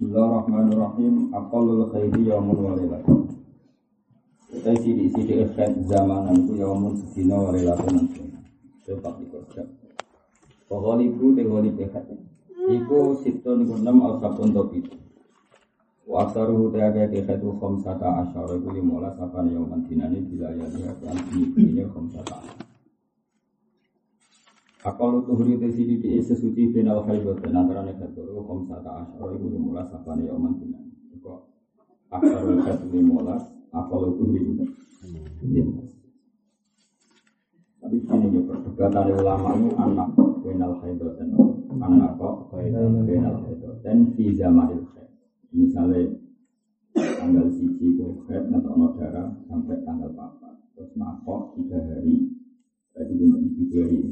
Bismillahirrahmanirrahim. 0.00 1.28
Aqallul 1.28 1.92
khairi 1.92 2.24
yaumun 2.24 2.56
wa 2.56 2.72
lailatun. 2.72 3.36
Kita 4.48 4.72
sidi 4.80 5.12
sidi 5.12 5.44
khair 5.52 5.76
zamanan 5.84 6.48
ku 6.48 6.56
yaumun 6.56 6.96
sedina 6.96 7.36
wa 7.36 7.52
lailatun. 7.52 8.08
Sebab 8.88 9.20
iku 9.20 9.44
khair. 9.52 9.68
Pokoknya 10.72 11.04
ibu 11.04 11.36
te 11.36 11.44
wali 11.44 11.68
pekat. 11.76 12.16
Iku 12.48 13.20
situ 13.20 13.52
niku 13.60 13.76
enam 13.76 14.00
al 14.08 14.24
sabun 14.24 14.56
topi. 14.56 14.88
Wa 16.08 16.24
aksaru 16.24 16.72
te 16.72 16.80
khaitu 17.20 17.60
khamsata 17.60 18.24
asyara 18.24 18.56
iku 18.56 18.72
limola 18.72 19.12
sapan 19.20 19.52
yauman 19.52 19.84
dinani 19.84 20.24
bila 20.24 20.48
ya 20.56 20.64
dia 20.80 20.96
kan 20.96 21.12
ini 21.36 21.84
khamsata 21.92 22.40
asyara. 22.40 22.69
Akal 24.80 25.20
tuhri 25.28 25.60
te 25.60 25.68
sidi 25.68 26.00
di 26.00 26.16
sesuci 26.24 26.72
final 26.72 27.04
khaibat 27.04 27.44
dan 27.44 27.52
antara 27.52 27.84
nekat 27.84 28.16
turu 28.16 28.40
kom 28.48 28.64
sata 28.64 29.04
asyara 29.04 29.36
ibu 29.36 29.52
dimulai 29.52 29.84
sapane 29.84 30.24
ya 30.24 30.32
oman 30.32 30.56
dinan. 30.56 30.88
Kok 31.20 31.40
akal 32.08 32.56
nekat 32.56 32.88
dimulai 32.88 33.36
akal 33.76 34.08
tuhri 34.16 34.40
itu. 34.40 34.64
Tapi 37.80 37.96
ini 37.96 38.26
ya 38.32 38.40
perdebatan 38.48 39.04
ulama 39.20 39.48
itu 39.60 39.68
anak 39.76 40.08
final 40.40 40.72
khaibat 40.80 41.12
dan 41.20 41.28
anak 41.76 42.16
kok 42.16 42.48
final 42.48 43.36
khaibat 43.44 43.74
dan 43.84 43.98
fi 44.16 44.24
zamanil 44.32 44.80
khair. 44.96 45.12
Misalnya 45.52 46.08
tanggal 46.96 47.52
siji 47.52 48.00
itu 48.00 48.24
khair 48.24 48.48
nonton 48.48 48.96
darah 48.96 49.28
sampai 49.44 49.76
tanggal 49.84 50.08
4 50.08 50.72
terus 50.72 50.96
makok 50.96 51.52
tiga 51.60 51.76
hari 51.84 52.32
berarti 52.96 53.12
bintang 53.12 53.52
tiga 53.60 53.84
hari 53.84 54.08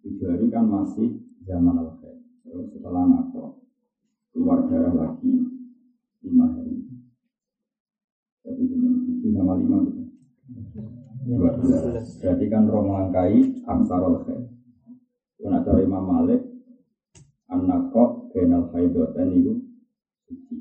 tujuh 0.00 0.26
hari 0.26 0.46
kan 0.60 0.68
masih 0.68 1.16
zaman 1.48 1.72
al. 1.80 1.96
Terus 2.44 2.68
setelah 2.76 3.08
nato 3.08 3.64
keluar 4.36 4.68
darah 4.68 4.92
lagi 4.92 5.32
lima 6.20 6.52
hari. 6.52 6.84
Jadi 8.44 8.62
tujuh 8.68 9.30
sama 9.32 9.56
lima 9.56 9.88
gitu. 9.88 10.04
Dua 11.24 11.56
belas. 11.56 12.20
Berarti 12.20 12.44
kan 12.52 12.68
roh 12.68 12.84
melangkai 12.84 13.64
aksar 13.64 14.04
al 14.04 14.20
khair. 14.28 14.52
Cari 15.40 15.88
Imam 15.88 16.04
Malik 16.04 16.44
anakok 17.48 18.28
benal 18.36 18.68
khaidoten 18.68 19.28
itu 19.40 19.52
suci. 20.28 20.56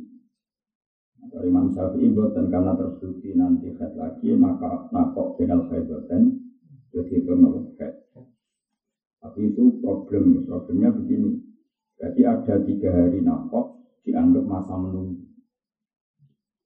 Dari 1.27 1.51
Imam 1.51 1.75
Syafi'i 1.75 2.07
dan 2.15 2.47
karena 2.47 2.71
tersubsi 2.79 3.35
nanti 3.35 3.75
khair 3.75 3.91
lagi 3.99 4.31
maka 4.39 4.87
nakok 4.95 5.35
benal 5.35 5.67
khaidoten 5.67 6.39
jadi 6.95 7.19
itu 7.19 7.31
nakok 7.35 7.75
khair. 7.75 7.99
Tapi 9.19 9.51
itu 9.51 9.83
problem, 9.83 10.47
problemnya 10.47 10.95
begini. 10.95 11.43
Jadi 11.99 12.21
ada 12.23 12.55
tiga 12.63 12.89
hari 12.95 13.19
nakok 13.19 13.83
dianggap 14.07 14.47
masa 14.47 14.79
menunggu. 14.79 15.27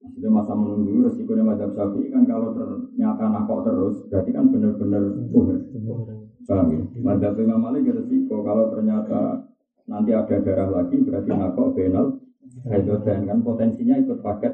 Maksudnya 0.03 0.29
masa 0.29 0.53
menunggu 0.53 1.09
resikonya 1.09 1.47
madhab 1.47 1.73
syafi'i 1.73 2.13
kan 2.13 2.27
kalau 2.29 2.53
ternyata 2.53 3.23
nakok 3.33 3.59
terus, 3.65 3.95
berarti 4.11 4.29
kan 4.35 4.45
benar-benar 4.53 5.03
uhur. 5.33 5.47
Paham 6.43 6.67
ya? 6.69 6.81
Madhab 7.01 7.39
Imam 7.39 7.63
Malik 7.63 7.89
resiko 7.89 8.45
kalau 8.45 8.69
ternyata 8.69 9.49
nanti 9.89 10.11
ada 10.13 10.37
darah 10.43 10.69
lagi 10.69 11.01
berarti 11.01 11.31
nakok 11.33 11.73
benal 11.73 12.19
hidrogen 12.67 13.25
kan 13.27 13.39
potensinya 13.41 13.95
ikut 13.99 14.19
paket 14.21 14.53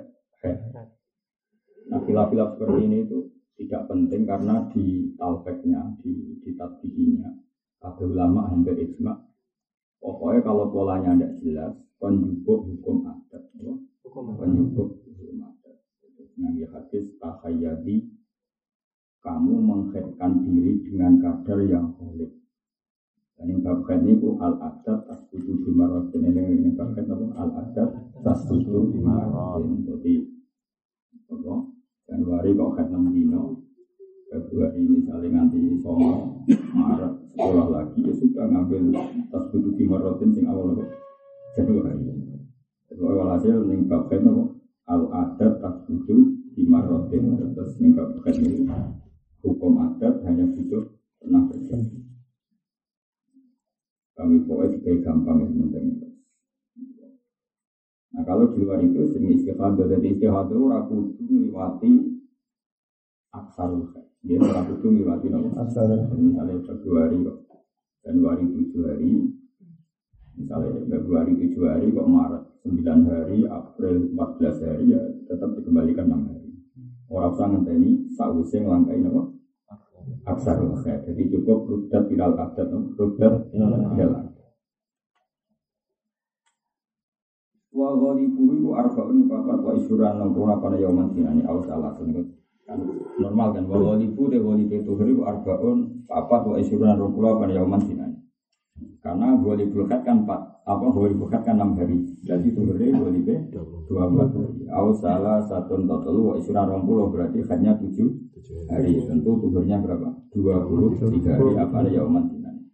Nah 1.89 1.99
filaf-filaf 2.05 2.55
seperti 2.55 2.85
ini 2.85 2.97
itu 3.03 3.27
tidak 3.59 3.89
penting 3.89 4.23
karena 4.23 4.69
di 4.71 5.11
talpeknya, 5.17 5.97
di, 5.99 6.37
di 6.39 6.53
tatbihinya 6.55 7.27
ada 7.79 8.03
ulama 8.03 8.51
hampir 8.51 8.75
ijma. 8.75 9.15
Pokoknya 9.99 10.39
kalau 10.43 10.71
polanya 10.71 11.15
tidak 11.15 11.33
jelas, 11.43 11.73
penjubuk 11.99 12.59
hukum 12.67 13.07
adat. 13.07 13.43
Penjubuk 14.03 14.99
hukum 15.03 15.39
adat. 15.43 15.77
Yang 16.39 16.71
hadis 16.71 17.05
tahayyadi, 17.19 18.07
kamu 19.19 19.53
mengkhairkan 19.59 20.47
diri 20.47 20.79
dengan 20.87 21.19
kadar 21.19 21.59
yang 21.67 21.91
holik. 21.99 22.31
Dan 23.39 23.55
yang 23.55 23.63
babkan 23.63 24.03
ini 24.03 24.19
al 24.39 24.55
adat 24.59 24.99
tasbutu 25.07 25.63
bimarotin 25.63 26.27
ini 26.27 26.43
ini 26.59 26.69
babkan 26.75 27.07
apa 27.07 27.25
al 27.39 27.51
adat 27.63 27.89
tasbutu 28.23 28.91
bimarotin. 28.91 29.87
Jadi 29.87 30.13
apa? 31.31 31.55
Januari 32.09 32.57
kok 32.57 32.73
6 32.73 33.13
dino, 33.13 33.68
Februari 34.29 34.85
misalnya 34.85 35.41
nanti 35.41 35.57
Songo, 35.81 36.45
Maret 36.69 37.33
sekolah 37.33 37.65
lagi 37.73 37.97
ya 38.05 38.13
sudah 38.13 38.45
ngambil 38.45 38.93
tas 39.33 39.49
butuh 39.49 39.73
di 39.73 39.83
Marotin 39.89 40.29
sing 40.37 40.45
awal 40.45 40.77
apa 40.77 40.85
Januari. 41.57 41.97
Jadi 42.85 43.01
walhasil 43.01 43.65
ning 43.65 43.89
babkan 43.89 44.29
apa 44.29 44.43
al 44.85 45.01
adat 45.09 45.53
tas 45.57 45.81
butuh 45.89 46.21
di 46.53 46.61
Marotin 46.61 47.41
terus 47.57 47.73
ning 47.81 47.97
babkan 47.97 48.37
ini 48.37 48.69
hukum 49.41 49.81
adat 49.81 50.21
hanya 50.29 50.45
butuh 50.45 50.85
pernah 51.17 51.49
terjadi. 51.49 51.97
Kami 54.13 54.45
pokoknya 54.45 54.77
juga 54.77 54.91
gampang 55.09 55.37
yang 55.41 55.57
penting. 55.57 55.85
Nah 58.13 58.21
kalau 58.27 58.53
di 58.53 58.61
luar 58.61 58.77
itu 58.85 59.09
semi 59.09 59.41
istihadah 59.41 59.89
dan 59.89 60.05
istihadah 60.05 60.53
itu 60.53 60.65
ragu 60.69 60.97
melewati 61.17 62.18
aksarul 63.33 63.89
khair. 63.93 64.09
Dia 64.19 64.37
orang 64.41 64.67
kudu 64.67 64.87
ngiwati 64.91 65.27
nopo. 65.31 65.49
Misalnya 65.55 66.59
Februari 66.65 67.17
kok 67.23 67.37
Januari 68.03 68.43
tujuh 68.47 68.83
hari, 68.87 69.11
misalnya 70.35 70.83
Februari 70.87 71.31
tujuh 71.39 71.63
hari 71.67 71.87
kok 71.91 72.07
Maret 72.09 72.43
sembilan 72.59 72.99
hari, 73.07 73.37
April 73.47 73.95
empat 74.11 74.29
belas 74.39 74.57
hari 74.59 74.91
ya 74.91 75.01
tetap 75.27 75.55
dikembalikan 75.55 76.07
enam 76.11 76.21
hari. 76.27 76.49
Orang 77.09 77.33
usah 77.33 77.47
ngenteni 77.49 78.11
sausnya 78.13 78.65
ngelangkai 78.65 78.99
nopo. 79.01 79.21
Aksarul 80.25 80.75
khair. 80.83 81.05
Jadi 81.05 81.31
cukup 81.31 81.69
rudat 81.69 82.09
viral 82.09 82.33
adat, 82.35 82.67
rudat 82.69 83.49
viral 83.53 84.29
Wa 87.69 87.95
ghalibu 87.95 88.59
iku 88.59 88.69
arba'un 88.75 89.29
papat 89.29 89.59
wa 89.63 89.71
isuran 89.77 90.19
nang 90.19 90.35
apa 90.35 90.75
yauman 90.75 91.15
dinani 91.15 91.47
awas 91.47 91.69
alasun 91.71 92.11
normal 93.29 93.53
kan 93.53 93.63
walau 93.69 93.93
libu 93.93 94.25
deh 94.33 94.41
walau 94.41 94.57
itu 94.57 94.91
hari 94.97 95.13
arbaun 95.21 95.77
apa 96.09 96.35
tuh 96.41 96.57
isyuran 96.57 96.97
rukula 96.97 97.37
pada 97.37 97.53
yauman 97.53 97.77
dinani 97.85 98.17
karena 98.99 99.37
dua 99.39 99.53
libu 99.55 99.87
kan 99.87 100.03
empat 100.03 100.59
apa 100.67 100.85
dua 100.91 101.07
libu 101.07 101.25
kan 101.31 101.41
enam 101.47 101.73
hari. 101.79 102.03
Jadi 102.19 102.51
itu 102.51 102.61
hari 102.67 102.91
dua 102.91 103.09
libu 103.09 103.31
dua 103.87 104.05
belas 104.11 104.29
hari. 104.35 104.67
Salah 104.99 105.39
satu 105.47 105.79
total 105.79 106.15
wa 106.19 106.33
isyuran 106.35 106.67
rukula 106.67 107.07
berarti 107.07 107.39
hanya 107.47 107.79
tujuh 107.79 108.09
hari. 108.67 108.99
Tentu 109.07 109.39
tuhurnya 109.39 109.79
berapa? 109.79 110.09
Dua 110.35 110.61
puluh 110.67 110.93
tiga 110.99 111.39
hari 111.39 111.55
apa 111.55 111.75
ada 111.79 111.89
yauman 111.89 112.27
dinani 112.27 112.69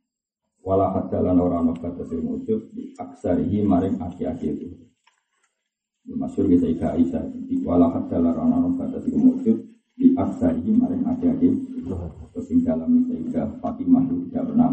wala 0.66 0.90
hadalan 0.98 1.38
orang 1.38 1.70
nobat 1.70 1.94
tesil 1.94 2.26
wujud 2.26 2.74
aksarihi 2.98 3.62
maring 3.62 4.02
aki-aki 4.02 4.50
itu. 4.50 4.68
Masyur 6.06 6.46
bisa 6.46 6.70
ika 6.70 6.94
Aisyah 6.94 7.34
Wala 7.66 7.90
hadalan 7.94 8.34
orang 8.34 8.62
nobat 8.74 8.98
tesil 8.98 9.14
wujud 9.14 9.58
di 9.96 10.12
aksarihi 10.12 10.76
maring 10.76 11.08
aki-aki 11.08 11.50
terus 12.36 12.48
ing 12.52 12.68
dalam 12.68 13.00
sehingga 13.08 13.48
Fatimah 13.64 14.04
itu 14.08 14.28
tidak 14.28 14.52
pernah 14.52 14.70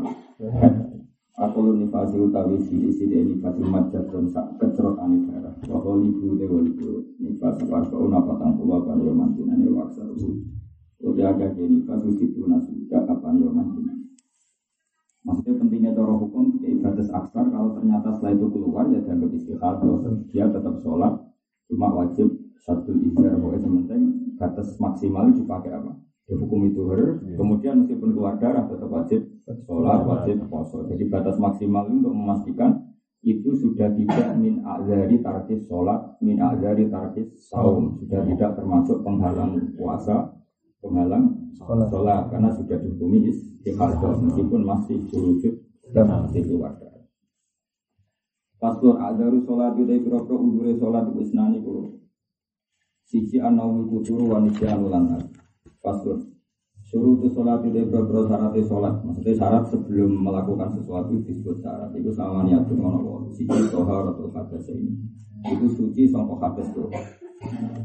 Aku 1.32 1.64
lu 1.64 1.80
nifasi 1.80 2.20
utawi 2.20 2.60
sidi 2.60 2.92
sidi 2.92 3.24
nifasi 3.24 3.64
majat 3.64 4.04
dan 4.12 4.28
sak 4.28 4.52
kecerot 4.60 5.00
ane 5.00 5.24
darah. 5.32 5.56
Wahol 5.64 6.04
ibu 6.04 6.36
de 6.36 6.44
walibu 6.44 7.08
nifasi 7.16 7.64
warga 7.72 7.96
una 7.96 8.20
patang 8.20 8.60
pulau 8.60 8.84
pada 8.84 9.00
yoman 9.00 9.32
dinane 9.32 9.64
waksa 9.72 10.04
ruhu. 10.04 10.44
Udah 11.00 11.32
agak 11.32 11.56
ke 11.56 11.64
nifasi 11.64 12.20
situ 12.20 12.44
nasuda 12.44 13.08
kapan 13.08 13.40
yoman 13.40 13.64
dinane. 13.72 14.04
Maksudnya 15.24 15.56
pentingnya 15.56 15.96
cara 15.96 16.14
hukum 16.20 16.60
ke 16.60 16.68
ibadah 16.68 17.06
aksar 17.08 17.44
kalau 17.48 17.80
ternyata 17.80 18.12
setelah 18.12 18.32
itu 18.36 18.46
keluar 18.52 18.84
ya 18.92 19.00
dianggap 19.00 19.32
istihadah. 19.32 20.12
Dia 20.28 20.52
tetap 20.52 20.84
sholat 20.84 21.16
cuma 21.72 21.88
wajib 21.96 22.28
satu 22.60 22.92
izar 22.92 23.40
pokoknya 23.40 23.64
sementing 23.64 24.02
batas 24.36 24.76
maksimal 24.76 25.32
dipakai 25.32 25.72
apa? 25.72 25.92
Ya, 26.30 26.34
hukum 26.38 26.70
itu 26.70 26.86
harus. 26.86 27.18
Kemudian 27.34 27.82
meskipun 27.82 28.14
keluar 28.14 28.38
darah 28.38 28.68
tetap 28.70 28.86
wajib 28.86 29.20
sholat, 29.66 30.06
wajib 30.06 30.46
poso. 30.46 30.86
Jadi 30.86 31.10
batas 31.10 31.36
maksimal 31.40 31.90
untuk 31.90 32.14
memastikan 32.14 32.78
itu 33.22 33.54
sudah 33.54 33.90
tidak 33.94 34.34
min 34.38 34.62
azari 34.62 35.18
tarkis 35.22 35.66
sholat, 35.66 36.18
min 36.22 36.38
azari 36.38 36.86
tarkis 36.90 37.50
saum. 37.50 37.98
Sudah 38.02 38.22
tidak 38.26 38.54
termasuk 38.54 39.02
penghalang 39.02 39.74
puasa, 39.74 40.30
penghalang 40.78 41.54
sholat. 41.58 42.30
Karena 42.30 42.50
sudah 42.54 42.76
dihukumi 42.78 43.30
istihadah 43.30 44.14
meskipun 44.22 44.62
masih 44.62 45.02
wujud 45.10 45.54
dan 45.90 46.06
masih 46.06 46.46
keluar 46.46 46.78
darah. 46.78 47.06
Pastur 48.62 48.94
adaru 48.94 49.42
sholat 49.42 49.74
itu 49.74 49.90
dari 49.90 50.00
pro 50.06 50.22
udure 50.22 50.78
sholat 50.78 51.10
itu 51.10 51.18
isnani 51.26 51.58
kulo. 51.58 52.01
Siji 53.12 53.36
anaumi 53.44 53.84
kuturu 53.92 54.32
wanita 54.32 54.72
anulan 54.72 55.20
Pastur 55.84 56.16
Suruh 56.80 57.20
itu 57.20 57.28
sholat 57.36 57.60
itu 57.60 57.84
beberapa 57.84 58.24
syarat 58.24 58.56
sholat. 58.64 58.94
Maksudnya 59.04 59.36
syarat 59.36 59.64
sebelum 59.68 60.16
melakukan 60.16 60.72
sesuatu 60.72 61.20
disebut 61.20 61.60
syarat. 61.60 61.92
Itu 61.92 62.08
sama 62.16 62.48
niatun 62.48 62.80
ono 62.80 63.28
Siji 63.28 63.68
sohar 63.68 64.08
atau 64.16 64.32
hadas 64.32 64.64
ini. 64.72 64.96
Itu 65.44 65.68
suci 65.76 66.08
sampai 66.08 66.40
hadas 66.40 66.72
tuh. 66.72 66.88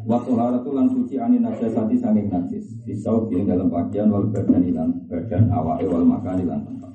Waktu 0.08 0.32
harat 0.32 0.64
itu 0.64 0.72
lan 0.72 0.88
suci 0.96 1.16
ani 1.20 1.44
najasati 1.44 2.00
sanging 2.00 2.32
najis. 2.32 2.80
Pisau 2.88 3.28
di 3.28 3.44
dalam 3.44 3.68
bagian 3.68 4.08
wal 4.08 4.32
badan 4.32 4.64
ilan 4.64 4.96
badan 5.12 5.52
awal 5.52 5.84
wal 5.92 6.08
makan 6.08 6.48
ilan 6.48 6.64
tempat. 6.64 6.92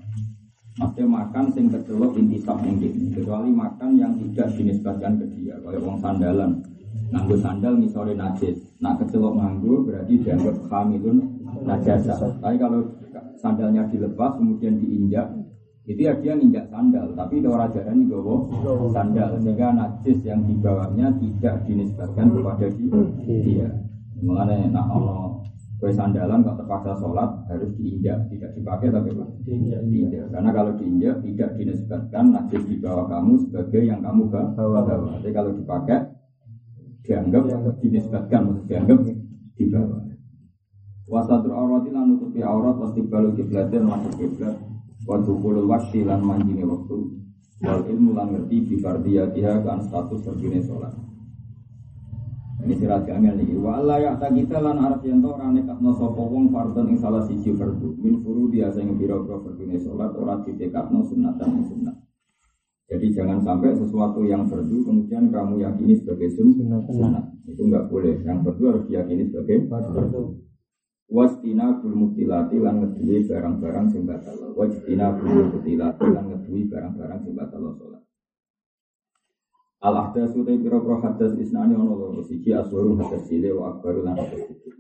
Maksudnya 0.81 1.05
makan 1.05 1.45
sing 1.53 1.69
kecelok 1.69 2.17
intisab 2.17 2.57
mungkin. 2.65 3.13
Kecuali 3.13 3.53
makan 3.53 3.91
yang 4.01 4.17
tidak 4.17 4.57
dinisbatkan 4.57 5.21
ke 5.21 5.29
dia. 5.37 5.61
Kayak 5.61 5.85
uang 5.85 6.01
sandalan. 6.01 6.72
Nganggo 7.13 7.37
sandal 7.37 7.77
misalnya 7.77 8.15
najis. 8.27 8.57
Nak 8.81 9.05
kecelok 9.05 9.37
nganggo 9.37 9.85
berarti 9.85 10.17
dianggap 10.17 10.57
hamilun 10.73 11.17
najasa. 11.61 12.17
Tapi 12.41 12.57
kalau 12.57 12.81
sandalnya 13.37 13.85
dilepas 13.93 14.41
kemudian 14.41 14.81
diinjak, 14.81 15.29
itu 15.85 16.09
ya 16.09 16.15
dia 16.17 16.33
nginjak 16.39 16.71
sandal, 16.73 17.13
tapi 17.13 17.45
orang 17.45 17.75
ini 17.75 18.07
gowo 18.09 18.49
sandal 18.95 19.37
sehingga 19.43 19.75
najis 19.75 20.19
yang 20.25 20.41
dibawanya 20.47 21.13
tidak 21.21 21.61
dinisbatkan 21.69 22.33
kepada 22.33 22.67
dia. 22.71 23.69
Mengenai 24.23 24.71
nak 24.71 24.87
ono 24.87 25.43
kue 25.83 25.91
sandalan 25.91 26.47
kok 26.47 26.63
terpaksa 26.63 26.95
sholat 27.03 27.27
harus 27.51 27.75
diinjak, 27.75 28.31
tidak 28.31 28.55
dipakai 28.55 28.95
tapi 28.95 29.11
apa? 29.19 29.27
Diinjak. 29.43 30.31
Karena 30.31 30.51
kalau 30.55 30.73
diinjak 30.79 31.19
tidak 31.27 31.51
dinisbatkan 31.59 32.25
najis 32.31 32.63
di 32.71 32.79
bawah 32.79 33.11
kamu 33.11 33.43
sebagai 33.43 33.83
yang 33.83 33.99
kamu 33.99 34.31
bawa. 34.31 34.81
Tapi 35.19 35.35
kalau 35.35 35.51
dipakai 35.51 36.07
dianggap 37.03 37.43
dinisbatkan, 37.83 38.67
dianggap 38.67 38.99
di 39.59 39.65
bawah. 39.69 40.03
Wasatur 41.13 41.53
aurat 41.53 41.85
lan 41.93 42.15
nutupi 42.15 42.41
aurat 42.41 42.79
pasti 42.79 43.05
balu 43.05 43.37
kiblatin 43.37 43.85
masuk 43.85 44.17
kiblat. 44.17 44.57
Wa 45.03 45.19
dukhulul 45.19 45.67
wasyi 45.67 46.07
lan 46.07 46.23
manjine 46.23 46.63
waktu. 46.65 46.99
Wal 47.63 47.85
ilmu 47.85 48.15
lan 48.15 48.33
ngerti 48.33 48.57
bi 48.65 48.75
fardiyatiha 48.79 49.67
kan 49.67 49.83
status 49.83 50.23
terbine 50.23 50.63
sholat. 50.63 50.95
Ini 52.63 52.75
sirat 52.79 53.03
jamil 53.05 53.35
nih. 53.35 53.59
Wa 53.59 53.83
ya 53.99 54.15
kita 54.15 54.63
lan 54.63 54.79
arep 54.79 55.03
yen 55.03 55.19
to 55.19 55.35
ora 55.35 55.51
nekatno 55.51 55.91
sapa 55.99 56.23
wong 56.23 56.55
fardhan 56.55 56.95
ing 56.95 56.99
siji 57.03 57.51
fardu. 57.59 57.99
Min 57.99 58.23
furu 58.23 58.47
biasa 58.47 58.79
ing 58.79 58.95
pira-pira 58.95 59.43
fardune 59.43 59.77
salat 59.83 60.15
ora 60.15 60.39
ditekatno 60.47 61.03
sunatan 61.03 61.49
ing 61.59 61.65
sunnah. 61.67 61.97
Jadi 62.93 63.07
jangan 63.17 63.41
sampai 63.41 63.73
sesuatu 63.73 64.21
yang 64.21 64.45
fardu 64.45 64.85
kemudian 64.85 65.33
kamu 65.33 65.65
yakini 65.65 65.97
sebagai 65.97 66.29
sunnah. 66.37 67.25
Itu 67.49 67.65
enggak 67.65 67.89
boleh. 67.89 68.21
Yang 68.21 68.39
fardu 68.45 68.63
harus 68.69 68.85
diyakini 68.85 69.33
sebagai 69.33 69.65
fardu. 69.73 70.37
Wastina 71.13 71.81
bul 71.81 71.93
mutilati 71.93 72.57
lan 72.61 72.85
ngedui 72.85 73.25
barang-barang 73.25 73.87
sing 73.93 74.05
batal. 74.05 74.53
Wastina 74.57 75.13
bul 75.17 75.57
mutilati 75.57 76.05
lan 76.09 76.25
ngedui 76.37 76.69
barang-barang 76.69 77.19
sing 77.25 77.33
batal 77.33 77.73
sholat. 77.81 78.03
Al 79.83 79.95
ahdas 79.97 80.37
utai 80.37 80.61
pira 80.61 80.81
pira 80.81 81.01
hadas 81.01 81.37
isnani 81.37 81.75
ono 81.77 81.97
loro 81.97 82.23
siji 82.25 82.55
aswaru 82.55 82.97
hadas 82.97 83.29
sile 83.29 83.53
wa 83.53 83.73
akbaru 83.73 84.05
lan 84.05 84.21
hadas 84.21 84.41
sile. 84.41 84.73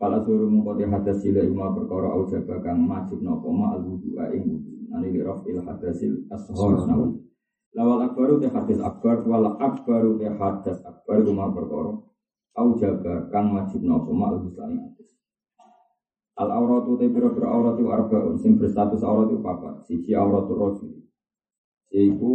Pala 0.00 0.24
suruh 0.24 0.48
mengkoti 0.48 0.88
hadas 0.88 1.20
sile 1.20 1.44
ima 1.44 1.72
perkara 1.76 2.12
au 2.12 2.24
jaba 2.28 2.56
kang 2.64 2.80
majib 2.84 3.20
nopo 3.20 3.48
ma 3.52 3.76
al 3.76 3.84
wudu 3.84 4.16
ing 4.32 4.44
wudu. 4.44 4.72
Nani 4.88 5.12
li 5.12 5.20
il 5.20 5.60
hadasil 5.60 6.24
ashor 6.32 6.88
nawu. 6.88 7.20
Lawal 7.70 8.02
akbaru 8.10 8.42
te 8.42 8.50
hadas 8.50 8.80
akbar 8.82 9.22
wal 9.26 9.56
akbaru 9.62 10.18
te 10.18 10.26
hadas 10.26 10.78
akbar 10.82 11.22
ima 11.22 11.54
perkara 11.54 12.02
au 12.58 12.68
jaba 12.74 13.30
kang 13.30 13.54
majib 13.54 13.82
nopo 13.86 14.10
ma 14.10 14.34
al 14.34 14.42
wudu 14.42 14.58
Al 16.40 16.48
auratu 16.56 16.96
te 16.96 17.04
pira 17.12 17.28
pira 17.36 17.52
aurat 17.52 17.76
itu 17.76 17.92
arbaun 17.92 18.40
sing 18.40 18.56
berstatus 18.56 19.04
aurat 19.04 19.28
itu 19.28 19.44
papat. 19.44 19.84
Siji 19.84 20.16
auratul 20.16 20.56
rajul. 20.56 20.92
Yaitu 21.92 22.30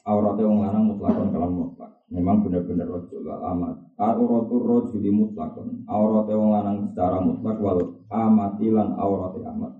auratnya 0.00 0.48
wong 0.48 0.64
lanang 0.64 0.84
mutlakon 0.88 1.28
kalam 1.28 1.52
mutlak. 1.60 1.92
Memang 2.08 2.40
benar-benar 2.40 2.88
rajul 2.88 3.20
wal 3.20 3.44
amat. 3.52 3.76
Auratul 4.00 4.64
rajul 4.64 5.04
mutlakon. 5.12 5.84
Auratnya 5.84 6.40
wong 6.40 6.50
lanang 6.56 6.76
secara 6.88 7.20
mutlak 7.20 7.60
wal 7.60 8.00
amatilan 8.08 8.96
auratnya 8.96 9.52
amat. 9.52 9.72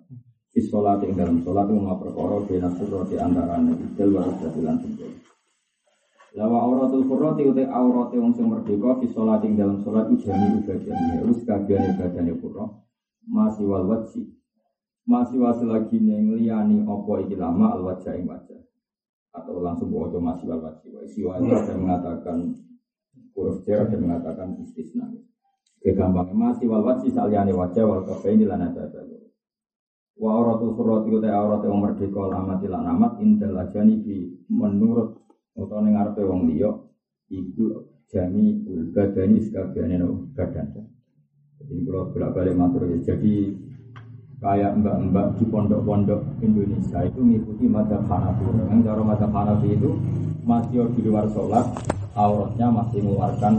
Di 0.50 0.60
sholat 0.66 1.06
yang 1.06 1.14
dalam 1.14 1.38
sholat 1.46 1.70
itu 1.70 1.78
mau 1.78 1.94
perkara 1.94 2.42
bina 2.42 2.68
surah 2.74 3.06
di 3.06 3.16
antara 3.22 3.62
idil 3.62 4.10
wa 4.10 4.26
rajadilan 4.26 4.76
sempur. 4.82 5.10
Lawa 6.34 6.58
auratul 6.66 7.06
furrati 7.06 7.42
utai 7.46 7.66
auratnya 7.70 8.22
wong 8.22 8.34
sing 8.34 8.46
merdeka 8.50 8.98
di 9.02 9.06
yang 9.10 9.54
dalam 9.54 9.78
sholat 9.82 10.10
itu 10.10 10.26
jami 10.26 10.62
ibadahnya. 10.62 11.14
Terus 11.22 11.40
kagian 11.46 11.82
ibadahnya 11.94 12.34
masih 13.30 13.66
wal 13.70 13.86
wajib 13.86 14.26
masih 15.06 15.42
wasil 15.42 15.66
lagi 15.70 15.98
nengliani 15.98 16.86
opo 16.86 17.18
iki 17.18 17.34
lama 17.34 17.74
al 17.74 17.82
wajah 17.86 18.14
ing 18.14 18.26
wajah. 18.26 18.62
Atau 19.30 19.62
langsung 19.62 19.94
bawa 19.94 20.18
masih 20.18 20.50
wal 20.50 20.62
wajib 20.66 20.90
siwa 21.10 21.38
itu 21.38 21.50
ada 21.50 21.74
mengatakan 21.78 22.58
huruf 23.34 23.62
jar 23.66 23.86
ada 23.86 23.98
mengatakan 23.98 24.58
istisna. 24.62 25.10
Kegampangnya 25.82 26.34
masih 26.34 26.66
wal 26.70 26.82
wajib 26.86 27.10
saliani 27.14 27.54
wajah 27.54 27.86
wal 27.86 28.02
kafe 28.02 28.34
ini 28.34 28.46
lana 28.46 28.70
wa 30.20 30.30
auratul 30.36 30.76
itu 31.08 31.16
teh 31.24 31.32
aurat 31.32 31.64
yang 31.64 31.80
merdeka 31.80 32.22
lama 32.28 32.60
tilan 32.60 32.84
amat 32.84 33.12
indal 33.24 33.56
ajani 33.56 34.04
di 34.04 34.16
menurut 34.52 35.16
atau 35.56 35.80
nengarpe 35.80 36.20
wong 36.20 36.44
liyo 36.44 36.92
ibu 37.32 37.88
jami 38.12 38.60
ul 38.68 38.92
badani 38.92 39.40
sekabiane 39.40 39.96
no 39.96 40.28
badan 40.36 40.90
ini 41.68 41.84
kalau 41.84 42.08
bolak 42.08 42.30
balik 42.32 42.54
matur 42.56 42.88
ya. 42.88 42.96
Jadi 43.12 43.52
kayak 44.40 44.72
mbak-mbak 44.80 45.26
di 45.36 45.44
pondok-pondok 45.52 46.20
Indonesia 46.40 47.04
itu 47.04 47.20
mengikuti 47.20 47.64
mata 47.68 48.00
Hanafi. 48.00 48.44
Yang 48.48 48.80
cara 48.88 49.02
mata 49.04 49.26
Hanafi 49.28 49.68
itu 49.76 49.90
masih 50.40 50.88
di 50.96 51.00
luar 51.04 51.28
sholat, 51.28 51.68
auratnya 52.16 52.72
masih 52.72 53.04
mengeluarkan 53.04 53.54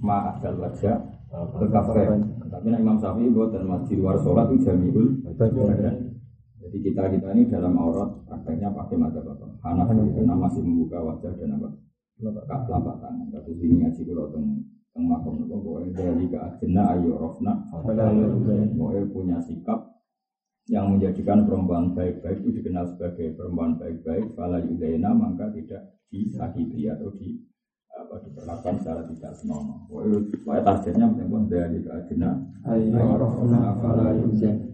ma'adal 0.00 0.56
wajah 0.56 0.96
ke 1.60 1.66
kafe. 1.68 2.02
Tapi 2.52 2.68
nah, 2.68 2.78
Imam 2.84 3.00
Syafi'i 3.00 3.32
buat 3.32 3.48
dan 3.48 3.64
masih 3.64 3.96
di 3.96 4.04
luar 4.04 4.20
sholat 4.20 4.52
itu 4.52 4.68
jamiul 4.68 5.24
Jadi 6.62 6.78
kita 6.84 7.08
kita 7.08 7.28
ini 7.32 7.48
dalam 7.48 7.72
aurat 7.80 8.12
prakteknya 8.28 8.68
pakai 8.76 9.00
mata 9.00 9.24
bapak. 9.24 9.56
Hanafi. 9.64 9.96
Karena 10.12 10.36
masih 10.36 10.60
membuka 10.60 11.00
wajah 11.00 11.32
dan 11.40 11.56
apa? 11.56 11.68
Telapak 12.20 12.96
tangan. 13.00 13.26
Kasus 13.32 13.56
ini 13.56 13.82
ngaji 13.82 14.00
kalau 14.04 14.36
yang 14.92 15.04
makom 15.08 15.40
itu 15.40 15.56
boleh 15.56 15.88
dari 15.96 16.28
ke 16.28 16.36
agenda 16.36 16.92
ayo 16.92 17.16
rofna. 17.16 17.56
Boleh 18.76 19.02
punya 19.08 19.40
sikap 19.40 19.88
yang 20.68 20.92
menjadikan 20.92 21.48
perempuan 21.48 21.96
baik-baik 21.96 22.44
itu 22.44 22.60
dikenal 22.60 22.84
sebagai 22.92 23.32
perempuan 23.32 23.80
baik-baik. 23.80 24.36
Fala 24.36 24.60
yudaina 24.60 25.16
maka 25.16 25.48
tidak 25.50 25.96
disakiti 26.12 26.86
atau 26.92 27.08
di 27.16 27.40
apa 27.92 28.14
diperlakukan 28.24 28.74
secara 28.80 29.02
tidak 29.04 29.32
senonoh. 29.36 29.84
Pokoknya 29.88 30.60
targetnya 30.64 31.06
memang 31.12 31.44
dari 31.46 31.78
ke 31.84 31.90
agenda 31.92 32.30
ayo 32.66 33.20
rofna 33.20 33.76
fala 33.78 34.16
yudaina 34.16 34.72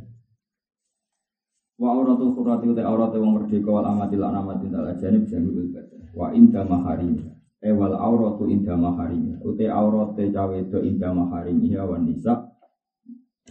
Wa 1.79 1.95
auratul 1.95 2.35
qurrati 2.35 2.67
uta 2.75 2.83
aurat 2.83 3.15
wong 3.15 3.39
merdeka 3.39 3.71
wal 3.71 3.87
amatil 3.87 4.27
anamatin 4.27 4.75
tal 4.75 4.87
ajanib 4.91 5.31
jami'ul 5.31 5.71
badan. 5.71 6.11
Wa 6.11 6.35
inda 6.35 6.67
maharimah 6.67 7.39
Ewal 7.59 7.91
eh, 7.91 7.99
auratu 7.99 8.47
inda 8.47 8.79
maharim. 8.79 9.35
Ute 9.43 9.67
aurate 9.67 10.31
cawe 10.31 10.55
itu 10.55 10.79
inda 10.79 11.11
maharim 11.11 11.59
ya 11.67 11.83
wan 11.83 12.07
nisa. 12.07 12.55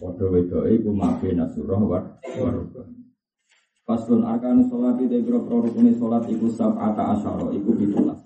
Padha 0.00 0.24
wedoke 0.32 0.80
iku 0.80 0.96
mabe 0.96 1.36
nasurah 1.36 1.82
war 1.84 2.04
warubah. 2.24 2.88
Paslon 3.84 4.24
arkan 4.24 4.64
sholat 4.68 4.96
itu 5.00 5.28
kira 5.28 5.40
rukune 5.44 5.92
sholat 5.92 6.24
iku 6.28 6.48
sab'ata 6.48 7.20
asyara 7.20 7.52
iku 7.52 7.72
pitulas. 7.76 8.20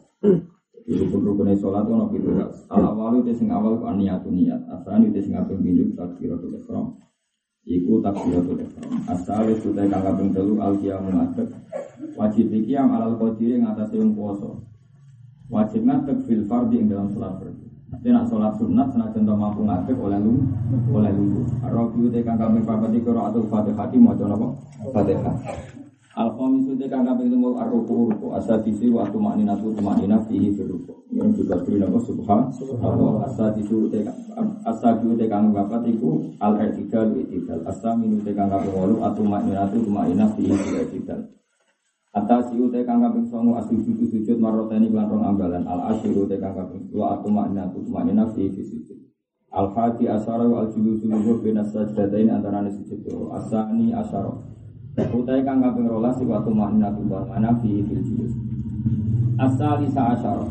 Jadi 0.83 0.99
rukun 0.99 1.21
rukune 1.23 1.55
sholat 1.55 1.87
itu 1.87 1.95
nabi 1.95 2.19
pitulas. 2.19 2.55
Al 2.67 2.83
awal 2.83 3.23
itu 3.23 3.31
sing 3.39 3.55
awal 3.55 3.79
ku 3.79 3.87
niat 3.95 4.27
niat. 4.27 4.61
Asal 4.67 5.07
itu 5.07 5.23
sing 5.23 5.39
kaping 5.39 5.63
pindu 5.63 5.95
takbiratul 5.95 6.59
ihram. 6.59 6.99
Iku 7.63 8.03
takbiratul 8.03 8.59
ihram. 8.59 8.91
Asal 9.07 9.47
itu 9.55 9.71
kang 9.71 9.91
kaping 9.91 10.35
telu 10.35 10.59
al 10.59 10.75
qiyamu 10.83 11.15
ngadeg. 11.15 11.49
Wajib 12.19 12.51
yang 12.67 12.91
alal 12.91 13.15
qadiri 13.15 13.63
ngatasi 13.63 13.95
wong 14.03 14.13
poso 14.19 14.59
wajib 15.53 15.85
ngadeg 15.85 16.19
fil 16.27 16.43
fardi 16.51 16.81
ing 16.83 16.91
dalam 16.91 17.13
sholat 17.15 17.39
fardi. 17.39 17.67
Tapi 17.93 18.09
nak 18.09 18.25
sholat 18.27 18.57
sunat 18.57 18.89
senajan 18.91 19.29
to 19.29 19.35
mampu 19.37 19.63
ngadeg 19.69 19.97
oleh 20.01 20.19
lu 20.19 20.35
oleh 20.91 21.13
lu. 21.15 21.47
Arabi 21.63 22.11
te 22.11 22.27
kang 22.27 22.41
kami 22.41 22.65
papat 22.65 22.97
ora 23.07 23.31
atul 23.31 23.47
Fatihah 23.47 23.87
mau 24.01 24.17
napa? 24.17 24.49
Fatihah. 24.91 25.37
Al 26.13 26.29
khamis 26.37 26.69
te 26.77 26.87
kang 26.93 27.09
kami 27.09 27.33
temu 27.33 27.57
ar-ruku 27.57 28.13
ruku 28.13 28.37
asadisi 28.37 28.93
wa 28.93 29.09
tumaninatu 29.09 29.73
tumanina 29.73 30.21
fihi 30.29 30.53
fil 30.53 30.69
ruku. 30.69 30.93
Yang 31.09 31.49
beri 31.49 31.81
napa 31.81 31.97
subhan 32.05 32.53
subhanallah 32.53 33.33
asadisu 33.33 33.89
te 33.89 34.05
asadisu 34.69 35.17
te 35.17 35.25
kang 35.25 35.57
papat 35.57 35.89
iku 35.89 36.21
al-i'tidal 36.37 37.17
i'tidal. 37.17 37.65
Asaminu 37.65 38.21
te 38.21 38.37
kang 38.37 38.53
kami 38.53 38.69
wolu 38.77 39.01
atumaninatu 39.01 39.81
tumanina 39.81 40.29
fihi 40.37 40.53
i'tidal. 40.53 41.33
Atas 42.13 42.53
siu 42.53 42.69
te 42.69 42.85
kang 42.85 43.01
kaping 43.01 43.33
songo 43.33 43.57
asujud 43.57 44.05
sujud 44.05 44.37
maroteni 44.37 44.93
lan 44.93 45.09
rong 45.09 45.25
ambalan 45.25 45.65
al 45.65 45.97
asyiru 45.97 46.29
te 46.29 46.37
kang 46.37 46.53
kaping 46.53 46.93
wa 46.93 47.17
aku 47.17 47.33
makna 47.33 47.73
tu 47.73 47.81
makna 47.89 48.29
fi 48.37 48.53
fi 48.53 48.61
sujud. 48.61 49.01
Al-Hadi 49.49 50.09
Asyara 50.13 50.45
wa 50.45 50.65
al-Julusu 50.65 51.09
Luhu 51.09 51.41
Bina 51.41 51.65
Sajdatain 51.65 52.29
antara 52.29 52.69
sujud 52.69 53.01
Asani 53.33 53.97
Asyara 53.97 54.33
Utai 54.93 55.41
kang 55.41 55.65
kaping 55.65 55.89
rolas 55.89 56.21
Iwa 56.21 56.45
tumakna 56.45 56.93
tuwa 56.93 57.25
mana 57.25 57.49
fi 57.65 57.81
fil 57.89 58.03
julus. 58.05 58.33
Asali 59.41 59.89
sa 59.89 60.13
asyara. 60.13 60.45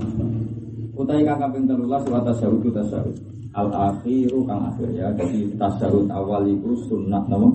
Utai 0.97 1.21
kang 1.21 1.37
kaping 1.37 1.69
telulas 1.69 2.01
Iwa 2.09 2.25
tasyahud 2.25 2.65
tasyahud. 2.73 3.15
Al-akhiru 3.51 4.41
kang 4.49 4.65
akhir 4.73 4.89
ya. 4.97 5.13
Jadi 5.13 5.53
tasyahud 5.61 6.09
awal 6.09 6.49
itu 6.49 6.73
sunnah 6.89 7.21
nama 7.29 7.49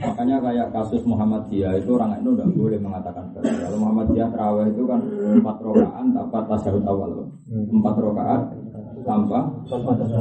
Makanya 0.00 0.40
kayak 0.40 0.68
kasus 0.72 1.04
Muhammadiyah 1.04 1.76
itu 1.76 1.92
orang 1.92 2.16
itu 2.24 2.32
tidak 2.32 2.48
boleh 2.56 2.78
mengatakan 2.80 3.24
Kalau 3.36 3.78
Muhammadiyah 3.84 4.32
terawih 4.32 4.72
itu 4.72 4.82
kan 4.88 5.00
empat 5.40 5.56
rokaan 5.60 6.06
tanpa 6.16 6.38
tasyahud 6.48 6.84
awal 6.84 7.28
Empat 7.48 7.94
rokaan 8.00 8.40
tanpa 9.04 9.48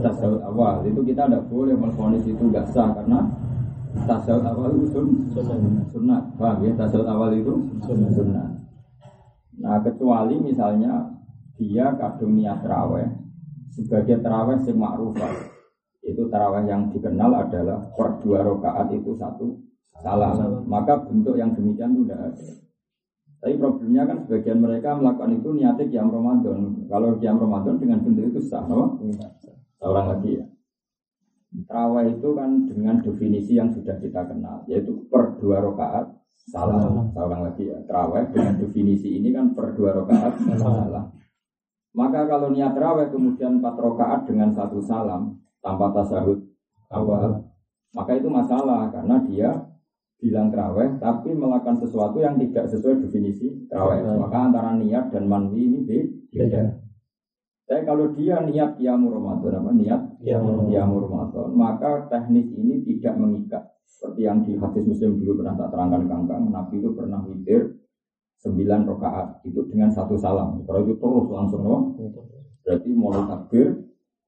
tasawuf 0.04 0.42
awal. 0.44 0.84
Itu 0.88 1.02
kita 1.04 1.28
tidak 1.28 1.44
boleh 1.52 1.76
menfonis 1.76 2.24
itu 2.24 2.44
tidak 2.52 2.68
sah 2.72 2.90
karena 2.96 3.28
tasawuf 4.06 4.46
awal 4.46 4.72
itu 4.78 4.88
sun, 4.94 5.08
sunnah. 5.90 6.22
paham 6.38 6.66
ya? 6.66 6.72
Tasawuf 6.78 7.08
awal 7.10 7.32
itu 7.34 7.54
sunnah. 7.86 8.48
nah 9.60 9.76
kecuali 9.84 10.40
misalnya 10.40 11.20
dia 11.60 11.92
kadung 12.00 12.40
niat 12.40 12.64
terawih 12.64 13.12
sebagai 13.76 14.24
terawih 14.24 14.56
yang 14.64 14.80
ma'rufah 14.80 15.34
itu 16.00 16.24
terawih 16.32 16.64
yang 16.64 16.88
dikenal 16.90 17.32
adalah 17.36 17.92
per 17.92 18.24
dua 18.24 18.40
rakaat 18.48 18.96
itu 18.96 19.12
satu 19.20 19.60
salam. 20.00 20.64
Maka 20.66 21.04
bentuk 21.04 21.36
yang 21.36 21.52
demikian 21.54 21.94
itu 21.96 22.08
tidak 22.08 22.34
ada. 22.34 22.48
Tapi 23.40 23.56
problemnya 23.56 24.04
kan 24.04 24.18
sebagian 24.28 24.60
mereka 24.60 25.00
melakukan 25.00 25.40
itu 25.40 25.50
niatnya 25.56 25.86
kiam 25.88 26.12
Ramadan. 26.12 26.60
Kalau 26.92 27.16
kiam 27.24 27.40
Ramadan 27.40 27.80
dengan 27.80 28.04
bentuk 28.04 28.36
itu 28.36 28.42
sah, 28.44 28.68
no? 28.68 29.00
Orang 29.80 30.08
lagi 30.12 30.44
ya. 30.44 30.46
Terawih 31.50 32.14
itu 32.14 32.30
kan 32.38 32.70
dengan 32.70 33.02
definisi 33.02 33.58
yang 33.58 33.74
sudah 33.74 33.98
kita 33.98 34.22
kenal, 34.30 34.62
yaitu 34.70 35.10
per 35.10 35.38
dua 35.42 35.66
rakaat 35.66 36.14
salam. 36.46 37.10
Seorang 37.10 37.42
lagi 37.42 37.74
ya. 37.74 37.82
Terawih 37.90 38.30
dengan 38.30 38.62
definisi 38.62 39.18
ini 39.18 39.34
kan 39.34 39.58
per 39.58 39.74
dua 39.74 39.98
rakaat 39.98 40.38
salam. 40.62 41.10
Maka 41.90 42.30
kalau 42.30 42.54
niat 42.54 42.78
terawih 42.78 43.10
kemudian 43.10 43.58
empat 43.58 43.76
rakaat 43.82 44.30
dengan 44.30 44.54
satu 44.54 44.78
salam 44.78 45.42
tanpa 45.58 45.90
tasahud 45.90 46.38
awal, 46.94 47.50
maka 47.98 48.12
itu 48.14 48.30
masalah 48.30 48.94
karena 48.94 49.18
dia 49.26 49.50
bilang 50.20 50.52
terawih 50.52 51.00
tapi 51.00 51.32
melakukan 51.32 51.80
sesuatu 51.80 52.20
yang 52.20 52.36
tidak 52.36 52.68
sesuai 52.68 53.08
definisi 53.08 53.56
terawih 53.72 54.04
maka 54.20 54.52
antara 54.52 54.76
niat 54.76 55.16
dan 55.16 55.32
manwi 55.32 55.64
ini 55.64 55.80
beda 56.28 56.76
tapi 57.70 57.86
kalau 57.86 58.18
dia 58.18 58.42
niat 58.42 58.82
kiamu 58.82 59.14
Ramadan 59.14 59.62
apa 59.62 59.70
niat? 59.78 60.02
Kiamu 60.74 60.98
Ramadan. 61.06 61.54
Maka 61.54 62.10
teknis 62.10 62.50
ini 62.58 62.82
tidak 62.82 63.14
mengikat. 63.22 63.64
Seperti 63.86 64.26
yang 64.26 64.42
di 64.42 64.58
hadis 64.58 64.90
muslim 64.90 65.22
dulu 65.22 65.46
pernah 65.46 65.54
tak 65.54 65.70
terangkan 65.78 66.10
kangkang. 66.10 66.50
Nabi 66.50 66.82
itu 66.82 66.90
pernah 66.98 67.22
witir 67.30 67.78
sembilan 68.42 68.90
rakaat 68.90 69.46
itu 69.46 69.70
dengan 69.70 69.94
satu 69.94 70.18
salam. 70.18 70.66
Kalau 70.66 70.82
itu 70.82 70.98
terus 70.98 71.28
langsung 71.30 71.62
berarti 72.66 72.90
mulai 72.90 73.22
takbir 73.30 73.68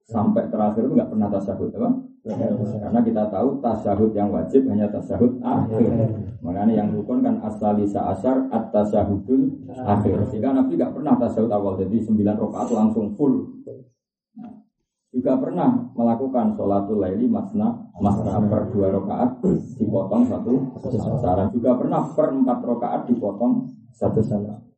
sampai 0.06 0.46
terakhir 0.54 0.86
itu 0.86 0.94
nggak 0.94 1.10
pernah 1.10 1.28
tasahud 1.34 1.74
apa? 1.74 1.90
Karena 2.22 3.02
kita 3.02 3.34
tahu 3.34 3.58
tasyahud 3.66 4.14
yang 4.14 4.30
wajib 4.30 4.70
hanya 4.70 4.86
tasyahud 4.94 5.42
akhir. 5.42 5.90
Makanya 6.46 6.74
yang 6.86 6.94
rukun 6.94 7.26
kan 7.26 7.42
asalisa 7.42 8.14
asar 8.14 8.46
at 8.54 8.70
tasyahudul 8.70 9.66
akhir. 9.74 10.30
Sehingga 10.30 10.54
Nabi 10.54 10.78
tidak 10.78 10.94
pernah 10.94 11.18
tasyahud 11.18 11.50
awal. 11.50 11.74
Jadi 11.82 11.98
sembilan 12.06 12.38
rakaat 12.38 12.70
langsung 12.78 13.18
full. 13.18 13.66
Nah, 14.38 14.54
juga 15.10 15.34
pernah 15.42 15.92
melakukan 15.98 16.54
sholatul 16.54 17.02
laili 17.02 17.26
masna 17.26 17.90
masna 17.98 18.38
per 18.46 18.70
dua 18.70 18.94
rakaat 19.02 19.42
dipotong 19.82 20.24
satu 20.30 20.54
saran. 21.18 21.50
Juga 21.50 21.74
pernah 21.74 22.06
per 22.06 22.30
empat 22.38 22.60
rakaat 22.62 23.02
dipotong 23.10 23.66
satu 23.98 24.22
saran. 24.22 24.71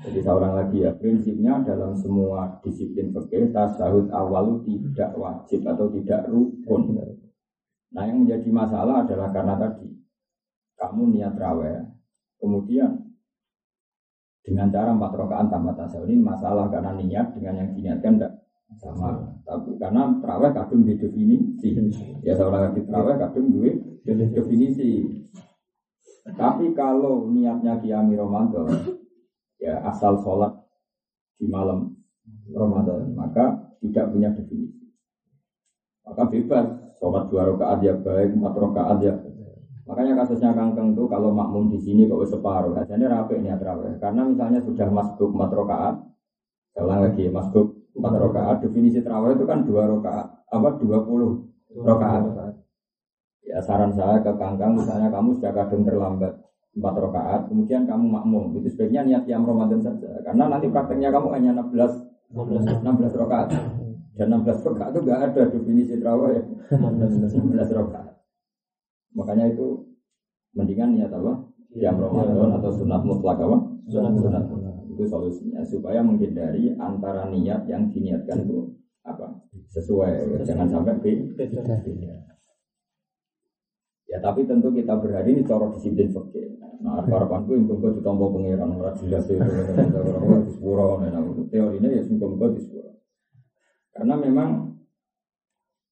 Jadi 0.00 0.18
seorang 0.24 0.56
lagi 0.56 0.80
ya 0.80 0.96
prinsipnya 0.96 1.60
dalam 1.60 1.92
semua 1.92 2.56
disiplin 2.64 3.12
fikih 3.12 3.52
tasawuf 3.52 4.08
awal 4.08 4.64
tidak 4.64 5.12
wajib 5.12 5.60
atau 5.68 5.92
tidak 5.92 6.24
rukun. 6.24 6.96
Nah 7.92 8.02
yang 8.08 8.24
menjadi 8.24 8.48
masalah 8.48 9.04
adalah 9.04 9.28
karena 9.28 9.60
tadi 9.60 9.92
kamu 10.80 11.02
niat 11.20 11.36
raweh, 11.36 11.84
kemudian 12.40 13.12
dengan 14.40 14.72
cara 14.72 14.96
empat 14.96 15.12
rakaat 15.12 15.46
tanpa 15.52 15.76
tasawuf 15.76 16.08
ini 16.08 16.16
masalah 16.24 16.72
karena 16.72 16.96
niat 16.96 17.36
dengan 17.36 17.60
yang 17.60 17.70
diniatkan 17.76 18.16
tidak 18.16 18.32
sama. 18.80 19.36
Tapi 19.44 19.76
karena 19.76 20.16
terawih 20.22 20.52
kadung 20.56 20.88
di 20.88 20.96
definisi, 20.96 21.76
ya 22.24 22.32
seorang 22.40 22.72
lagi 22.72 22.80
terawih 22.88 23.20
kadung 23.20 23.52
duit 23.52 23.76
definisi. 24.06 25.20
Tapi 26.24 26.72
kalau 26.72 27.28
niatnya 27.28 27.76
kiami 27.82 28.16
Ramadan, 28.16 28.99
ya 29.60 29.84
asal 29.86 30.18
sholat 30.24 30.56
di 31.36 31.46
malam 31.46 31.92
Ramadan 32.50 33.12
maka 33.12 33.76
tidak 33.84 34.10
punya 34.10 34.32
definisi. 34.32 34.88
Maka 36.02 36.26
bebas 36.26 36.66
sholat 36.96 37.28
dua 37.28 37.52
rakaat 37.54 37.78
ya 37.84 37.94
baik 37.94 38.34
empat 38.34 38.54
rakaat 38.56 38.98
ya 39.04 39.14
makanya 39.84 40.22
kasusnya 40.22 40.54
kangkeng 40.54 40.94
tuh 40.94 41.10
kalau 41.10 41.34
makmum 41.34 41.66
di 41.68 41.78
sini 41.78 42.08
kok 42.08 42.24
separuh. 42.24 42.74
Ini 42.78 43.06
rapi 43.06 43.38
ini 43.38 43.52
terawih 43.54 44.00
karena 44.00 44.22
misalnya 44.24 44.60
sudah 44.64 44.88
masuk 44.88 45.30
empat 45.36 45.50
rakaat 45.52 45.96
ulang 46.80 47.00
lagi 47.04 47.28
masuk 47.28 47.66
empat 47.92 48.14
rakaat 48.16 48.56
definisi 48.64 49.04
terawih 49.04 49.36
itu 49.36 49.44
kan 49.44 49.66
dua 49.66 49.90
rakaat 49.90 50.26
apa 50.48 50.68
dua 50.80 50.98
puluh 51.04 51.44
rakaat. 51.74 52.56
ya 53.44 53.58
saran 53.58 53.90
saya 53.90 54.22
ke 54.22 54.30
kangkang 54.38 54.78
misalnya 54.78 55.10
kamu 55.10 55.34
sudah 55.34 55.52
kadung 55.52 55.82
terlambat 55.82 56.38
empat 56.70 56.94
rakaat, 57.02 57.40
kemudian 57.50 57.82
kamu 57.86 58.06
makmum. 58.06 58.54
Itu 58.58 58.70
sebaiknya 58.70 59.02
niat 59.02 59.24
yang 59.26 59.42
Ramadan 59.42 59.82
saja. 59.82 60.22
Karena 60.22 60.46
nanti 60.46 60.70
prakteknya 60.70 61.10
kamu 61.10 61.28
hanya 61.34 61.50
16 61.58 62.10
16, 62.30 63.18
rakaat. 63.18 63.48
Dan 64.14 64.30
16 64.30 64.62
rakaat 64.62 64.90
itu 64.94 65.00
gak 65.06 65.20
ada 65.30 65.42
definisi 65.50 65.94
terawih 65.98 66.38
ya. 66.38 66.42
16 66.78 67.74
rakaat. 67.74 68.22
Makanya 69.18 69.50
itu 69.50 69.82
mendingan 70.54 70.94
niat 70.94 71.10
apa? 71.10 71.42
Yang 71.74 72.06
Ramadan 72.06 72.50
atau 72.58 72.70
sunat 72.70 73.02
mutlak 73.02 73.38
apa? 73.42 73.58
Sunat 73.90 74.14
sunat. 74.14 74.44
Itu 74.90 75.02
solusinya 75.06 75.62
supaya 75.66 76.02
menghindari 76.02 76.74
antara 76.78 77.26
niat 77.30 77.66
yang 77.66 77.90
diniatkan 77.90 78.46
itu 78.46 78.70
apa? 79.02 79.42
Sesuai. 79.74 80.46
Jangan 80.46 80.70
sampai 80.70 80.94
beda. 81.02 81.62
Ya 84.10 84.18
tapi 84.18 84.42
tentu 84.42 84.74
kita 84.74 84.98
berhari 84.98 85.38
ini 85.38 85.46
cara 85.46 85.70
disiplin 85.70 86.10
fakir. 86.10 86.58
Nah, 86.82 87.06
harapanku 87.06 87.54
yang 87.54 87.70
tunggu 87.70 87.94
ditompo 87.94 88.34
pengiran 88.34 88.74
ora 88.74 88.90
jelas 88.98 89.28
itu 89.28 89.38
orang 89.38 90.48
di 90.48 90.50
sepuro 90.50 90.98
teorinya 91.52 91.88
ya 91.92 92.02
semoga 92.02 92.50
di 92.50 92.58
sepuro. 92.58 92.90
Karena 93.94 94.18
memang 94.18 94.74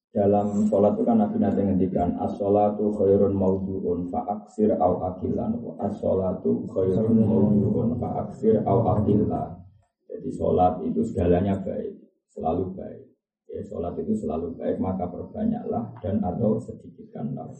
dalam 0.09 0.65
sholat 0.65 0.97
itu 0.97 1.03
kan 1.05 1.21
Nabi 1.21 1.37
nanti 1.37 1.61
ngendikan 1.61 2.17
as-sholatu 2.17 2.89
khairun 2.97 3.37
mawdu'un 3.37 4.09
fa'aksir 4.09 4.73
au 4.81 5.05
akilan 5.05 5.53
as-sholatu 5.77 6.65
khairun 6.73 7.21
mawdu'un 7.21 7.93
fa'aksir 8.01 8.65
au 8.65 8.89
akilan 8.97 9.61
jadi 10.09 10.29
sholat 10.33 10.81
itu 10.83 11.05
segalanya 11.05 11.61
baik 11.61 11.95
selalu 12.33 12.73
baik. 12.73 13.05
Ya 13.47 13.61
sholat 13.61 13.93
itu 14.01 14.17
selalu 14.17 14.57
baik 14.57 14.81
maka 14.81 15.05
perbanyaklah 15.05 15.93
dan 16.01 16.17
atau 16.25 16.57
sedikitkanlah 16.57 17.53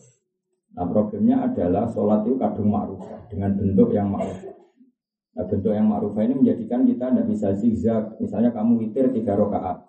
Nah 0.77 0.85
problemnya 0.85 1.49
adalah 1.49 1.89
sholat 1.89 2.23
itu 2.29 2.37
kadung 2.37 2.69
ma'ruf 2.69 3.01
dengan 3.27 3.57
bentuk 3.57 3.89
yang 3.89 4.13
ma'ruf. 4.13 4.37
Nah 5.33 5.45
bentuk 5.49 5.73
yang 5.73 5.89
ma'ruf 5.89 6.13
ini 6.21 6.35
menjadikan 6.37 6.85
kita 6.85 7.09
tidak 7.09 7.25
bisa 7.25 7.47
zigzag. 7.57 8.03
Misalnya 8.21 8.53
kamu 8.53 8.77
witir 8.85 9.09
tiga 9.09 9.33
rakaat, 9.33 9.81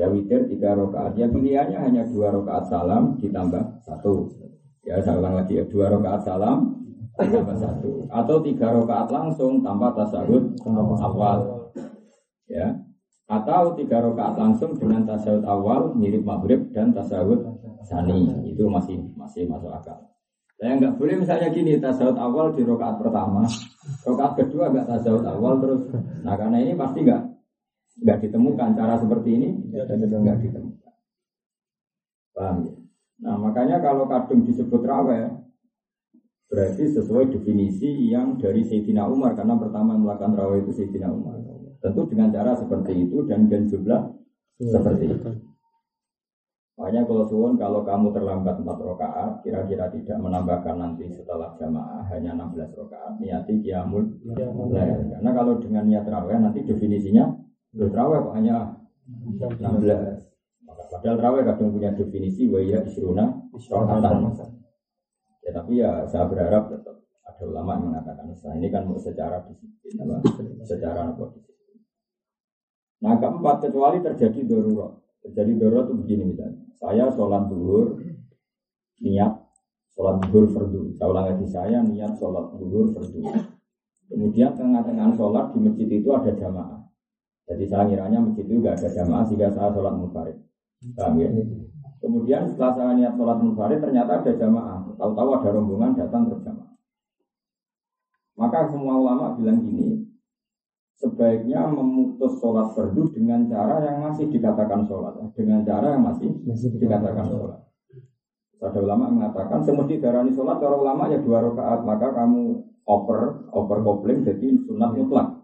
ya 0.00 0.08
witir 0.08 0.48
tiga 0.48 0.72
rakaat. 0.72 1.12
Ya 1.20 1.28
pilihannya 1.28 1.78
hanya 1.78 2.02
dua 2.08 2.32
rakaat 2.32 2.64
salam 2.72 3.20
ditambah 3.20 3.84
satu. 3.84 4.32
Ya 4.80 4.96
saya 5.04 5.20
ulang 5.20 5.36
lagi 5.36 5.60
ya 5.60 5.64
dua 5.68 5.92
rakaat 5.92 6.24
salam 6.24 6.80
tambah 7.20 7.56
satu. 7.60 8.08
Atau 8.08 8.36
tiga 8.40 8.72
rakaat 8.72 9.08
langsung 9.12 9.60
tanpa 9.60 9.92
tasawuf 9.92 10.56
awal. 11.04 11.70
Ya 12.48 12.80
atau 13.30 13.78
tiga 13.78 14.02
rakaat 14.02 14.34
langsung 14.34 14.74
dengan 14.74 15.06
tasawuf 15.06 15.46
awal 15.46 15.94
mirip 15.94 16.26
maghrib 16.26 16.66
dan 16.74 16.90
tasawuf 16.90 17.38
sani 17.86 18.28
itu 18.44 18.64
masih 18.68 18.96
masih 19.16 19.48
masuk 19.48 19.72
akal. 19.72 19.98
Saya 20.60 20.76
nggak 20.76 21.00
boleh 21.00 21.24
misalnya 21.24 21.48
gini 21.48 21.80
tasawuf 21.80 22.20
awal 22.20 22.52
di 22.52 22.60
rokaat 22.60 23.00
pertama, 23.00 23.48
rokaat 24.04 24.32
kedua 24.36 24.68
nggak 24.68 24.86
tasawuf 24.92 25.24
awal 25.24 25.56
terus. 25.56 25.88
Nah 26.20 26.36
karena 26.36 26.60
ini 26.60 26.76
pasti 26.76 27.00
nggak 27.00 27.22
nggak 28.04 28.18
ditemukan 28.28 28.68
cara 28.76 28.94
seperti 29.00 29.28
ini 29.40 29.48
nggak 29.72 30.38
ditemukan. 30.44 30.92
Paham 32.36 32.56
ya? 32.68 32.74
Nah 33.24 33.36
makanya 33.40 33.76
kalau 33.80 34.04
kadung 34.04 34.44
disebut 34.44 34.84
rawe 34.84 35.20
berarti 36.50 36.84
sesuai 36.92 37.30
definisi 37.30 38.10
yang 38.10 38.36
dari 38.36 38.60
Sayyidina 38.66 39.06
Umar 39.06 39.38
karena 39.38 39.54
pertama 39.56 39.96
yang 39.96 40.02
melakukan 40.04 40.34
rawe 40.36 40.56
itu 40.60 40.72
Sayyidina 40.76 41.08
Umar. 41.08 41.40
Tentu 41.80 42.04
dengan 42.04 42.28
cara 42.28 42.52
seperti 42.52 43.08
itu 43.08 43.24
dan 43.24 43.48
dan 43.48 43.64
jumlah 43.64 44.12
seperti 44.60 45.08
itu. 45.08 45.30
Makanya 46.80 47.04
kalau 47.04 47.28
suwun 47.28 47.60
kalau 47.60 47.84
kamu 47.84 48.08
terlambat 48.08 48.56
4 48.56 48.64
rakaat, 48.64 49.44
kira-kira 49.44 49.92
tidak 49.92 50.16
menambahkan 50.16 50.80
nanti 50.80 51.12
setelah 51.12 51.52
jamaah 51.60 52.08
hanya 52.08 52.32
16 52.32 52.72
rakaat, 52.72 53.20
niati 53.20 53.60
qiyamul 53.60 54.08
lail. 54.72 55.12
Karena 55.12 55.30
kalau 55.36 55.60
dengan 55.60 55.84
niat 55.84 56.08
raweh 56.08 56.40
nanti 56.40 56.64
definisinya 56.64 57.36
Loh, 57.76 57.86
raweh 57.92 58.18
kok 58.24 58.34
hanya 58.34 58.56
16. 59.06 59.44
Maka 60.64 60.82
padahal 60.88 61.18
raweh 61.20 61.42
kadang 61.46 61.70
punya 61.70 61.92
definisi 61.92 62.48
wa 62.48 62.58
ya 62.64 62.80
isruna 62.80 63.28
rakaatan. 63.52 64.32
Ya 65.44 65.50
tapi 65.52 65.84
ya 65.84 66.08
saya 66.08 66.26
berharap 66.26 66.72
tetap 66.72 66.96
ada 67.28 67.42
ulama 67.44 67.76
yang 67.76 67.84
mengatakan 67.92 68.24
nah, 68.24 68.54
ini 68.56 68.68
kan 68.72 68.88
secara 68.98 69.44
disiplin 69.46 70.00
apa? 70.00 70.16
secara 70.64 71.12
apa. 71.12 71.24
Nah 73.04 73.14
keempat 73.20 73.56
kecuali 73.68 74.00
terjadi 74.00 74.40
darurat. 74.48 74.96
Terjadi 75.20 75.52
darurat 75.60 75.84
itu 75.92 75.94
begini 76.00 76.24
misalnya. 76.32 76.69
Saya 76.80 77.12
sholat 77.12 77.52
duhur 77.52 78.00
niat 79.04 79.32
sholat 79.92 80.16
duhur 80.24 80.48
fardu. 80.48 80.96
Saya 80.96 81.08
ulang 81.12 81.26
lagi 81.28 81.46
saya 81.46 81.84
niat 81.84 82.16
sholat 82.16 82.56
duhur 82.56 82.88
fardu. 82.96 83.20
Kemudian 84.08 84.56
tengah-tengah 84.56 85.12
sholat 85.14 85.52
di 85.52 85.58
masjid 85.60 85.88
itu 85.92 86.08
ada 86.10 86.32
jamaah. 86.32 86.80
Jadi 87.46 87.64
saya 87.68 87.84
ngiranya 87.84 88.18
masjid 88.24 88.48
itu 88.48 88.58
nggak 88.58 88.80
ada 88.80 88.88
jamaah 88.88 89.24
sehingga 89.28 89.48
saya 89.52 89.68
sholat 89.76 89.94
munfarid. 89.94 90.36
Paham 90.96 91.20
ya? 91.20 91.28
Kemudian 92.00 92.48
setelah 92.48 92.72
saya 92.72 92.92
niat 92.96 93.12
sholat 93.14 93.38
munfarid 93.44 93.78
ternyata 93.84 94.24
ada 94.24 94.32
jamaah. 94.32 94.80
Tahu-tahu 94.96 95.30
ada 95.36 95.48
rombongan 95.52 95.92
datang 95.94 96.32
berjamaah. 96.32 96.72
Maka 98.40 98.72
semua 98.72 98.96
ulama 98.96 99.36
bilang 99.36 99.60
gini, 99.60 100.09
sebaiknya 101.00 101.64
memutus 101.72 102.36
sholat 102.38 102.76
fardu 102.76 103.08
dengan 103.16 103.48
cara 103.48 103.80
yang 103.88 104.04
masih 104.04 104.28
dikatakan 104.28 104.84
sholat, 104.84 105.16
dengan 105.32 105.64
cara 105.64 105.96
yang 105.96 106.04
masih, 106.04 106.28
masih 106.44 106.76
dikatakan 106.76 107.24
sholat. 107.24 107.58
Ada 108.60 108.76
ulama 108.84 109.08
mengatakan 109.08 109.64
semesti 109.64 109.96
darani 110.04 110.36
sholat, 110.36 110.60
cara 110.60 110.76
ulama 110.76 111.08
ya 111.08 111.16
dua 111.24 111.40
rakaat, 111.40 111.80
maka 111.88 112.12
kamu 112.12 112.60
over 112.84 113.48
over 113.56 113.78
kopling 113.80 114.20
jadi 114.20 114.60
sunat 114.68 114.92
mutlak. 115.00 115.40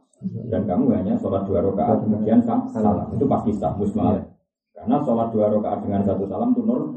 Dan 0.52 0.68
kamu 0.68 0.92
hanya 0.92 1.16
sholat 1.16 1.48
dua 1.48 1.64
rakaat 1.64 2.04
kemudian 2.04 2.44
salam. 2.44 3.08
Itu 3.16 3.25
pasti 3.25 3.56
sah 3.56 3.72
musmal 3.72 4.36
karena 4.76 5.00
sholat 5.00 5.32
dua 5.32 5.48
rakaat 5.56 5.88
dengan 5.88 6.04
satu 6.04 6.28
salam 6.28 6.52
itu 6.52 6.62
nur 6.62 6.92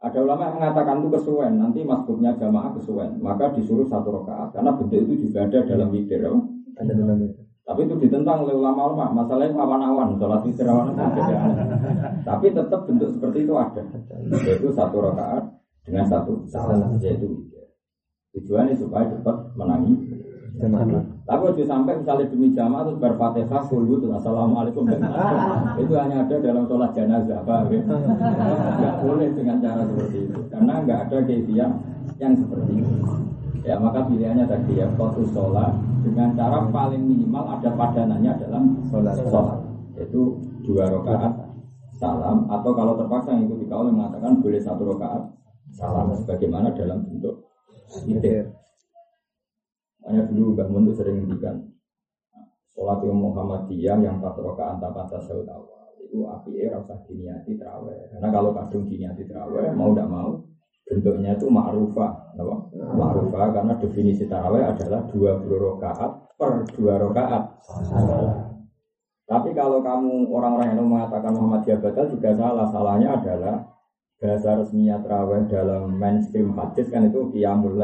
ada 0.00 0.16
ulama 0.24 0.48
yang 0.48 0.56
mengatakan 0.56 1.04
itu 1.04 1.08
kesuwen, 1.12 1.60
nanti 1.60 1.84
masbuknya 1.84 2.32
jamaah 2.40 2.72
kesuwen, 2.72 3.20
maka 3.20 3.52
disuruh 3.52 3.84
satu 3.84 4.08
rakaat. 4.08 4.56
Karena 4.56 4.72
bentuk 4.72 4.96
itu 4.96 5.28
juga 5.28 5.44
ada 5.44 5.60
dalam 5.60 5.92
witir. 5.92 6.24
Tapi 7.70 7.86
itu 7.86 7.94
ditentang 8.02 8.42
oleh 8.42 8.58
ulama-ulama. 8.58 9.14
Masalahnya 9.14 9.54
awan-awan, 9.54 10.18
sholat 10.18 10.42
witir 10.42 10.66
awan 10.66 10.90
Tapi 12.26 12.46
tetap 12.50 12.82
bentuk 12.82 13.14
seperti 13.14 13.46
itu 13.46 13.54
ada, 13.54 13.82
yaitu 14.42 14.74
satu 14.74 14.98
rakaat 15.06 15.46
dengan 15.86 16.04
satu 16.10 16.42
salam, 16.50 16.98
yaitu. 16.98 17.46
Tujuannya 18.30 18.78
supaya 18.78 19.10
cepat 19.10 19.58
menangi. 19.58 19.94
Tapi 20.60 21.42
waktu 21.46 21.62
sampai 21.62 21.98
misalnya 21.98 22.30
demi 22.30 22.50
jamaah 22.54 22.86
terus 22.86 22.98
berfatihah 22.98 23.62
full 23.70 23.86
itu 23.86 24.06
assalamualaikum. 24.10 24.86
Itu 25.78 25.92
hanya 25.94 26.26
ada 26.26 26.36
dalam 26.42 26.66
sholat 26.66 26.90
jenazah 26.94 27.42
apa 27.42 27.70
boleh 29.02 29.28
dengan 29.34 29.56
cara 29.62 29.82
seperti 29.86 30.18
itu. 30.26 30.40
Karena 30.50 30.74
nggak 30.84 31.00
ada 31.06 31.16
keisian 31.26 31.70
yang 32.18 32.34
seperti 32.34 32.82
itu. 32.82 32.94
Ya 33.62 33.78
maka 33.78 34.06
pilihannya 34.06 34.46
tadi 34.46 34.78
ya 34.78 34.86
fokus 34.94 35.30
sholat 35.34 35.74
dengan 36.00 36.32
cara 36.34 36.68
paling 36.68 37.02
minimal 37.02 37.44
ada 37.56 37.70
padanannya 37.76 38.32
dalam 38.40 38.64
sholat. 38.88 39.14
Sholat. 39.20 39.58
Yaitu 39.96 40.40
dua 40.64 40.88
rakaat 40.88 41.32
salam 42.00 42.48
atau 42.48 42.70
kalau 42.72 42.96
terpaksa 42.96 43.36
yang 43.36 43.50
ikuti 43.50 43.68
kau 43.68 43.84
mengatakan 43.84 44.40
boleh 44.40 44.60
satu 44.60 44.82
rakaat 44.96 45.22
salam 45.76 46.12
sebagaimana 46.16 46.72
dalam 46.72 47.04
bentuk 47.04 47.44
witir. 48.08 48.48
Hanya 50.08 50.24
dulu 50.32 50.56
Mbak 50.56 50.68
Mun 50.72 50.90
sering 50.96 51.22
ngendikan 51.22 51.68
sholat 52.72 53.04
yang 53.04 53.20
Muhammadiyah 53.20 53.98
yang 54.00 54.16
empat 54.18 54.40
rakaat 54.40 54.80
tanpa 54.80 55.04
tasawuf 55.12 55.44
awal 55.46 55.80
itu 56.00 56.26
api 56.26 56.50
era 56.58 56.82
usah 56.82 56.98
diniati 57.06 57.54
terawih. 57.54 57.94
Karena 58.10 58.28
kalau 58.34 58.50
kadung 58.50 58.88
diniati 58.88 59.22
terawih 59.28 59.70
mau 59.76 59.94
tidak 59.94 60.08
mau 60.10 60.42
bentuknya 60.90 61.38
itu 61.38 61.46
ma'rufah 61.46 62.34
ma'rufah 62.98 63.54
karena 63.54 63.78
definisi 63.78 64.26
terawih 64.26 64.66
adalah 64.66 65.06
dua 65.06 65.38
puluh 65.38 65.78
rakaat 65.78 66.34
per 66.34 66.66
dua 66.74 66.98
rakaat. 66.98 67.62
Tapi 69.30 69.54
kalau 69.54 69.78
kamu 69.78 70.26
orang-orang 70.26 70.74
yang 70.74 70.90
mengatakan 70.90 71.30
Muhammadiyah 71.30 71.78
batal 71.78 72.10
juga 72.10 72.34
salah. 72.34 72.66
Salahnya 72.74 73.14
adalah 73.14 73.62
bahasa 74.18 74.58
resminya 74.58 74.98
terawih 74.98 75.46
dalam 75.46 75.94
mainstream 75.94 76.50
hadis 76.58 76.90
kan 76.90 77.06
itu 77.06 77.30
qiyamul 77.30 77.78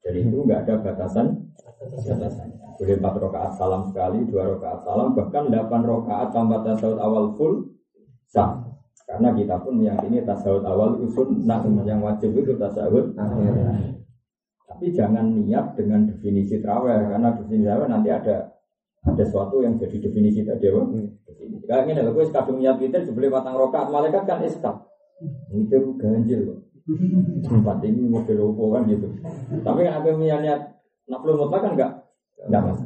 jadi 0.00 0.18
itu 0.26 0.42
nggak 0.42 0.66
ada 0.66 0.74
batasan. 0.82 1.54
Batasannya. 1.80 2.58
Boleh 2.80 2.96
empat 2.96 3.14
rakaat 3.20 3.52
salam 3.60 3.84
sekali, 3.84 4.24
dua 4.24 4.56
rakaat 4.56 4.80
salam, 4.88 5.12
bahkan 5.12 5.52
delapan 5.52 5.80
rakaat 5.84 6.28
tanpa 6.32 6.64
tasawuf 6.64 6.96
awal 6.96 7.36
full 7.36 7.76
sah. 8.24 8.69
Karena 9.10 9.34
kita 9.34 9.58
pun 9.58 9.74
meyakini 9.82 10.22
tasawuf 10.22 10.62
awal 10.62 10.94
itu 11.02 11.10
sunnah, 11.10 11.58
yang 11.82 11.98
wajib 11.98 12.30
itu 12.30 12.54
tasawuf 12.54 13.10
Tapi 14.70 14.86
jangan 14.94 15.34
niat 15.34 15.74
dengan 15.74 16.06
definisi 16.06 16.62
terawih, 16.62 17.10
karena 17.10 17.34
definisi 17.34 17.66
terawih 17.66 17.90
nanti 17.90 18.06
ada 18.14 18.54
ada 19.02 19.24
sesuatu 19.26 19.66
yang 19.66 19.74
jadi 19.82 19.98
definisi 19.98 20.46
tadi 20.46 20.70
apa? 20.70 20.94
Definisi. 21.26 21.64
Kayak 21.66 21.82
ini, 21.90 21.92
kalau 21.98 22.12
gue 22.14 22.24
kadung 22.30 22.58
niat 22.62 22.78
itu 22.78 22.98
sebeli 23.02 23.26
batang 23.26 23.58
rokaat, 23.58 23.90
malaikat 23.90 24.22
kan 24.30 24.46
iskap. 24.46 24.86
Itu 25.50 25.98
ganjil 25.98 26.40
kok. 26.46 26.60
Tempat 27.50 27.82
ini 27.82 28.06
mobil 28.06 28.38
opo 28.38 28.78
kan 28.78 28.86
gitu. 28.86 29.10
Tapi 29.66 29.90
kan 29.90 30.00
aku 30.00 30.22
niat 30.22 30.78
mutlak 31.10 31.60
kan 31.60 31.72
enggak 31.74 31.92
enggak 32.46 32.62
mas. 32.62 32.80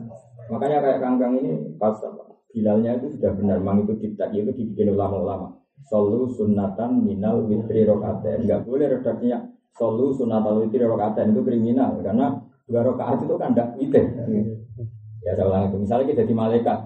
Makanya 0.49 0.79
kayak 0.81 0.99
kangkang 1.05 1.37
ini 1.37 1.77
pas 1.77 2.01
Bilalnya 2.55 3.03
itu 3.03 3.19
sudah 3.19 3.35
benar, 3.35 3.59
mang 3.59 3.83
itu 3.83 3.99
kita 3.99 4.31
itu 4.31 4.55
dibikin 4.55 4.95
ulama-ulama. 4.95 5.59
Solu 5.83 6.31
sunatan 6.31 7.03
minal 7.03 7.45
witri 7.45 7.83
rokaten. 7.83 8.47
Enggak 8.47 8.65
boleh 8.65 8.87
redaksinya 8.99 9.51
solu 9.75 10.15
sunatal 10.15 10.63
witri 10.63 10.87
rokaten 10.87 11.35
itu 11.35 11.43
kriminal 11.43 11.99
karena 11.99 12.39
dua 12.65 12.81
rokaat 12.87 13.27
itu 13.27 13.35
kan 13.35 13.53
enggak 13.53 13.69
witir. 13.77 14.05
Ya 15.25 15.33
saya 15.35 15.49
ulang 15.49 15.73
itu. 15.73 15.77
Misalnya 15.83 16.07
kita 16.13 16.21
jadi 16.29 16.35
malaikat, 16.37 16.79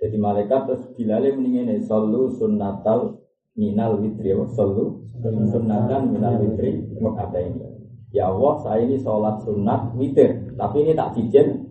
jadi 0.00 0.16
malaikat 0.16 0.60
terus 0.66 0.82
Bilalnya 0.96 1.30
mendingin 1.36 1.68
solu 1.84 2.32
sunatal 2.32 3.22
minal 3.54 4.00
witri, 4.02 4.34
solu 4.50 5.04
sunatan 5.22 6.10
minal 6.10 6.40
witri 6.42 6.84
rokaten. 6.98 7.60
Ya 8.14 8.30
Allah, 8.30 8.54
saya 8.62 8.86
ini 8.86 8.94
sholat 9.02 9.42
sunat 9.42 9.98
witir 9.98 10.54
tapi 10.54 10.86
ini 10.86 10.94
tak 10.94 11.18
cijen 11.18 11.66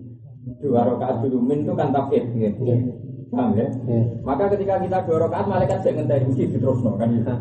dua 0.60 0.84
rakaat 0.84 1.23
dulu 1.23 1.39
min 1.39 1.63
itu 1.63 1.73
kan 1.76 1.95
tafsir. 1.95 2.23
Gitu. 2.36 2.63
Paham 3.34 3.58
ya? 3.58 3.67
Yeah. 3.89 4.06
Maka 4.22 4.54
ketika 4.54 4.78
kita 4.78 4.98
dua 5.10 5.17
rakaat 5.26 5.46
malaikat 5.50 5.82
saya 5.82 5.98
ngenteni 5.98 6.30
mesti 6.30 6.58
no 6.62 6.91
kan 7.02 7.10
gitu. 7.10 7.34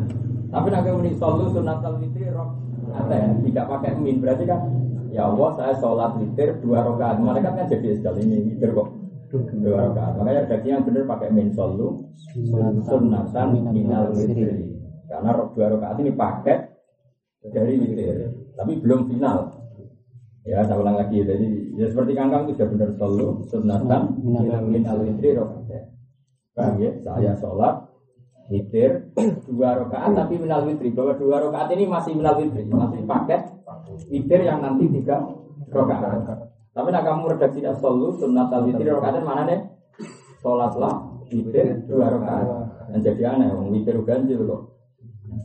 Tapi 0.49 0.67
nanti 0.73 0.89
muni 0.89 1.11
solu 1.17 1.53
sunatal 1.53 2.01
witri 2.01 2.29
rok 2.33 2.49
ada 2.93 3.15
ya, 3.15 3.29
tidak 3.41 3.65
pakai 3.69 3.91
min. 3.97 4.17
Berarti 4.21 4.43
kan 4.45 4.61
ya 5.09 5.29
Allah 5.29 5.49
saya 5.57 5.73
sholat 5.77 6.11
witir 6.19 6.61
dua 6.61 6.85
rakaat. 6.85 7.17
Malaikat 7.21 7.51
kan 7.57 7.65
jadi 7.69 7.87
sekali 7.97 8.19
ini 8.25 8.37
witir 8.53 8.73
kok. 8.73 8.89
Dua 9.33 9.89
rakaat. 9.89 10.13
makanya 10.21 10.45
berarti 10.45 10.67
yang 10.69 10.85
benar 10.85 11.03
pakai 11.09 11.29
min 11.33 11.49
solu 11.57 12.05
sunatan 12.85 13.47
minal 13.73 14.13
witri 14.13 14.77
karena 15.09 15.31
dua 15.49 15.65
rakaat 15.73 15.95
ini 16.05 16.11
paket 16.13 16.59
dari 17.49 17.73
witir. 17.81 18.29
Tapi 18.53 18.77
belum 18.77 19.09
final 19.09 19.62
Ya, 20.43 20.59
saya 20.67 20.75
ulang 20.75 20.99
lagi. 20.99 21.23
Jadi 21.23 21.79
ya 21.79 21.87
seperti 21.87 22.11
kangkang 22.19 22.51
itu 22.51 22.59
sudah 22.59 22.67
benar 22.67 22.89
selalu 22.99 23.27
sunatan 23.47 24.01
min 24.67 24.83
al 24.83 24.99
witri 24.99 25.31
rokaat. 25.39 25.87
Paham 26.53 26.77
ya? 26.83 26.91
Saya 26.99 27.31
sholat 27.39 27.93
witir 28.51 29.07
dua 29.47 29.79
rakaat 29.79 30.11
tapi 30.13 30.35
minal 30.35 30.67
witri 30.67 30.91
bahwa 30.91 31.15
dua 31.15 31.47
rakaat 31.47 31.71
ini 31.73 31.87
masih 31.87 32.13
minal 32.13 32.35
witri 32.35 32.67
masih 32.67 33.01
paket 33.07 33.41
witir 34.11 34.43
yang 34.43 34.59
nanti 34.59 34.91
tiga 34.91 35.23
rakaat. 35.71 36.51
Tapi 36.73 36.87
nak 36.91 37.03
kamu 37.07 37.37
redaksi 37.37 37.63
selalu 37.63 38.07
sunat 38.19 38.51
al 38.51 38.67
witri 38.67 38.91
rakaat 38.91 39.23
mana 39.23 39.47
nih? 39.47 39.59
Sholatlah 40.43 41.23
witir 41.31 41.87
dua 41.87 42.19
rakaat. 42.19 42.47
Dan 42.91 42.99
jadi 42.99 43.21
aneh, 43.31 43.47
wong 43.55 43.71
witir 43.71 43.95
ganjil 44.03 44.43
kok. 44.43 44.61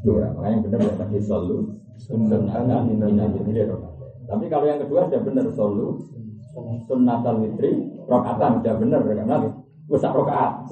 Dua, 0.05 0.29
makanya 0.37 0.69
benar 0.69 0.81
ya 0.85 0.93
tadi 1.01 1.17
selalu 1.23 1.57
sunatan 2.03 2.67
minal 2.99 3.31
witri 3.31 3.63
rakaat. 3.63 3.88
Tapi 4.29 4.45
kalau 4.53 4.69
yang 4.69 4.85
kedua 4.85 5.09
sudah 5.09 5.23
benar 5.25 5.47
solu. 5.57 5.97
Sunnatal 6.85 7.39
witri 7.45 7.71
rokaatan 8.09 8.59
sudah 8.61 8.75
benar 8.83 9.01
karena 9.07 9.37
besar 9.87 10.11
rokaat. 10.11 10.67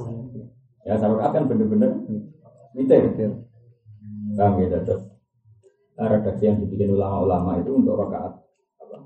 Ya 0.83 0.99
rokaat 0.99 1.31
kan 1.31 1.45
benar-benar 1.47 1.93
witir. 2.75 3.33
Paham 4.37 4.61
ya 4.61 4.83
terus 4.83 5.09
redaksi 5.97 6.45
yang 6.45 6.61
dibikin 6.61 6.93
ulama-ulama 6.93 7.57
itu 7.63 7.73
untuk 7.73 7.97
rokaat 7.97 8.37
apa? 8.83 8.99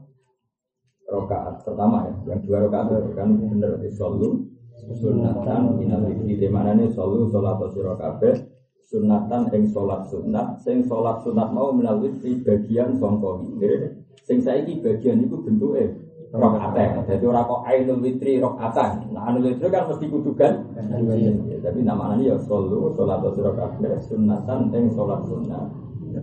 Rokaat 1.06 1.62
pertama 1.62 2.10
ya, 2.10 2.34
yang 2.34 2.40
dua 2.42 2.66
rokaat 2.66 2.90
itu 2.90 3.12
kan 3.14 3.28
benar 3.38 3.78
di 3.78 3.90
solu. 3.92 4.50
Sunatan 4.90 5.76
minal 5.76 6.08
witri 6.08 6.40
di 6.40 6.48
mana 6.48 6.74
nih 6.74 6.90
solu 6.90 7.28
sholat 7.28 7.60
siro 7.70 7.94
kabeh. 7.94 8.34
Sunatan 8.90 9.52
ing 9.54 9.68
sholat 9.70 10.08
sunat 10.10 10.58
sing 10.64 10.82
sholat 10.82 11.22
sunat 11.22 11.54
mau 11.54 11.70
melalui 11.70 12.10
bagian 12.42 12.98
songko 12.98 13.46
witir 13.46 13.99
sing 14.30 14.38
saiki 14.38 14.78
bagian 14.78 15.26
itu 15.26 15.34
bentuknya 15.42 15.90
rokaat 16.30 17.02
jadi 17.10 17.24
orang 17.26 17.50
kok 17.50 17.62
ainul 17.66 17.98
witri 17.98 18.38
rokaatan 18.38 19.10
nah 19.10 19.26
ainul 19.26 19.50
witri 19.50 19.66
kan 19.66 19.90
mesti 19.90 20.06
kudukan 20.06 20.54
tapi 21.58 21.78
namanya 21.82 22.22
ya 22.22 22.36
solu 22.46 22.94
sholat 22.94 23.26
rokaat 23.26 23.82
sunatan 24.06 24.70
ing 24.70 24.94
sholat 24.94 25.26
sunat. 25.26 25.66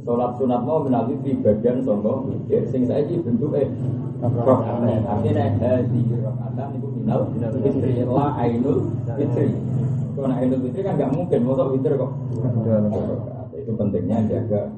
Sholat 0.07 0.31
sunat 0.39 0.63
mau 0.63 0.79
melalui 0.83 1.19
bagian 1.43 1.83
songko 1.83 2.31
witir 2.31 2.63
sing 2.71 2.87
saiki 2.87 3.19
bentuknya 3.19 3.67
rokaat 4.23 5.03
artinya 5.03 5.43
hadi 5.59 5.99
rokaatan 6.23 6.67
itu 6.79 6.87
minal 6.95 7.27
witri. 7.59 7.91
La 8.07 8.27
ainul 8.39 8.87
witri. 9.19 9.51
Kalau 10.17 10.33
Idul 10.33 10.59
Fitri 10.65 10.81
kan 10.81 10.97
nggak 10.97 11.13
mungkin, 11.13 11.45
mau 11.45 11.69
Fitri 11.77 11.93
kok. 11.93 12.11
Itu 13.53 13.71
pentingnya 13.77 14.25
jaga 14.25 14.73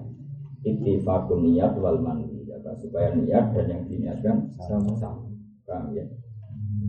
ittifaqun 0.67 1.47
niat 1.47 1.79
wal 1.79 1.95
mandi, 2.03 2.38
supaya 2.79 3.13
niat 3.13 3.51
dan 3.53 3.65
yang 3.67 3.83
diniatkan 3.85 4.35
sama-sama. 4.65 5.27
Paham 5.67 5.93
ya? 5.93 6.03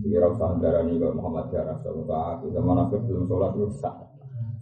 Jadi 0.01 0.17
rasa 0.17 0.57
negara 0.57 0.81
ini 0.89 0.97
kalau 0.97 1.19
Muhammad 1.21 1.53
ya 1.53 1.61
rasa 1.67 1.93
muta 1.93 2.41
kita 2.41 2.61
mana 2.65 2.89
belum 2.89 3.29
sholat 3.29 3.53
itu 3.53 3.69
sah. 3.77 3.93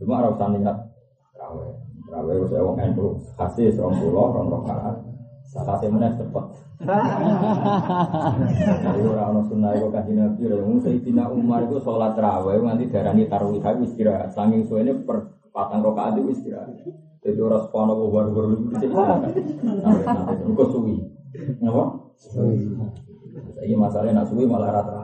Cuma 0.03 0.25
rasa 0.25 0.51
niat 0.51 0.77
rawe, 1.39 1.67
rawe 2.11 2.33
saya 2.51 2.67
wong 2.67 2.77
enu 2.83 3.15
kasih 3.39 3.71
serong 3.71 3.95
pulau, 4.03 4.35
rong 4.35 4.51
rokaat. 4.51 4.99
Sakate 5.49 5.89
meneh 5.89 6.13
cepet. 6.19 6.47
Jadi 8.85 9.01
ora 9.03 9.33
ono 9.33 9.43
sunah 9.49 9.75
kok 9.81 9.91
kanjeng 9.91 10.21
Nabi 10.21 10.45
ora 10.47 10.63
mung 10.63 10.79
Sayyidina 10.85 11.25
Umar 11.33 11.65
itu 11.65 11.81
sholat 11.83 12.15
raweh 12.15 12.61
nganti 12.61 12.93
darani 12.93 13.25
tarawih 13.31 13.63
ha 13.65 13.73
istirahat. 13.79 14.35
Saking 14.35 14.69
suwene 14.69 14.93
per 15.07 15.41
patang 15.55 15.81
rakaat 15.87 16.21
itu 16.21 16.37
istirahat. 16.37 16.75
Jadi 17.25 17.39
ora 17.41 17.65
sepono 17.65 17.97
war 18.13 18.29
war 18.29 18.47
itu 18.53 18.65
istirahat. 18.77 19.33
Sampai 20.43 20.67
suwi. 20.69 21.18
Napa? 21.61 21.85
Suwi. 22.17 22.73
Saiki 23.55 23.75
masalahnya 23.77 24.23
nak 24.23 24.29
suwi 24.33 24.45
malah 24.49 24.71
rata. 24.73 24.99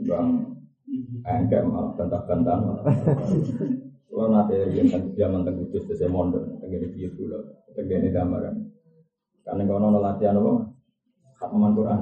Bang, 0.00 0.28
enggak 1.22 1.62
malah 1.68 1.92
bantah-bantahan. 1.96 2.82
Kalau 4.10 4.26
nanti 4.26 4.56
yang 4.74 4.88
zaman 5.16 5.46
terkudus 5.46 5.86
saya 5.96 6.10
mondok, 6.12 6.44
tenggine 6.60 6.92
biar 6.92 7.12
dulu, 7.14 7.40
tenggine 7.72 8.10
gambaran. 8.12 8.68
Karena 9.46 9.62
kalau 9.64 9.80
nono 9.80 9.98
latihan 10.02 10.40
apa, 10.40 10.52
khataman 11.40 11.72
Quran. 11.72 11.98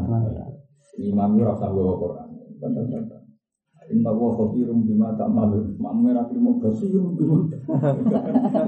Imam 0.99 1.39
itu 1.39 1.47
rasa 1.47 1.71
bawa 1.71 1.95
Quran. 1.95 2.29
Inna 3.89 4.13
wa 4.13 4.37
khabirum 4.37 4.85
bima 4.85 5.17
ta'malun. 5.17 5.81
Makmum 5.81 6.13
ra 6.13 6.23
trimo 6.29 6.61
basirum 6.61 7.17
bima. 7.17 7.49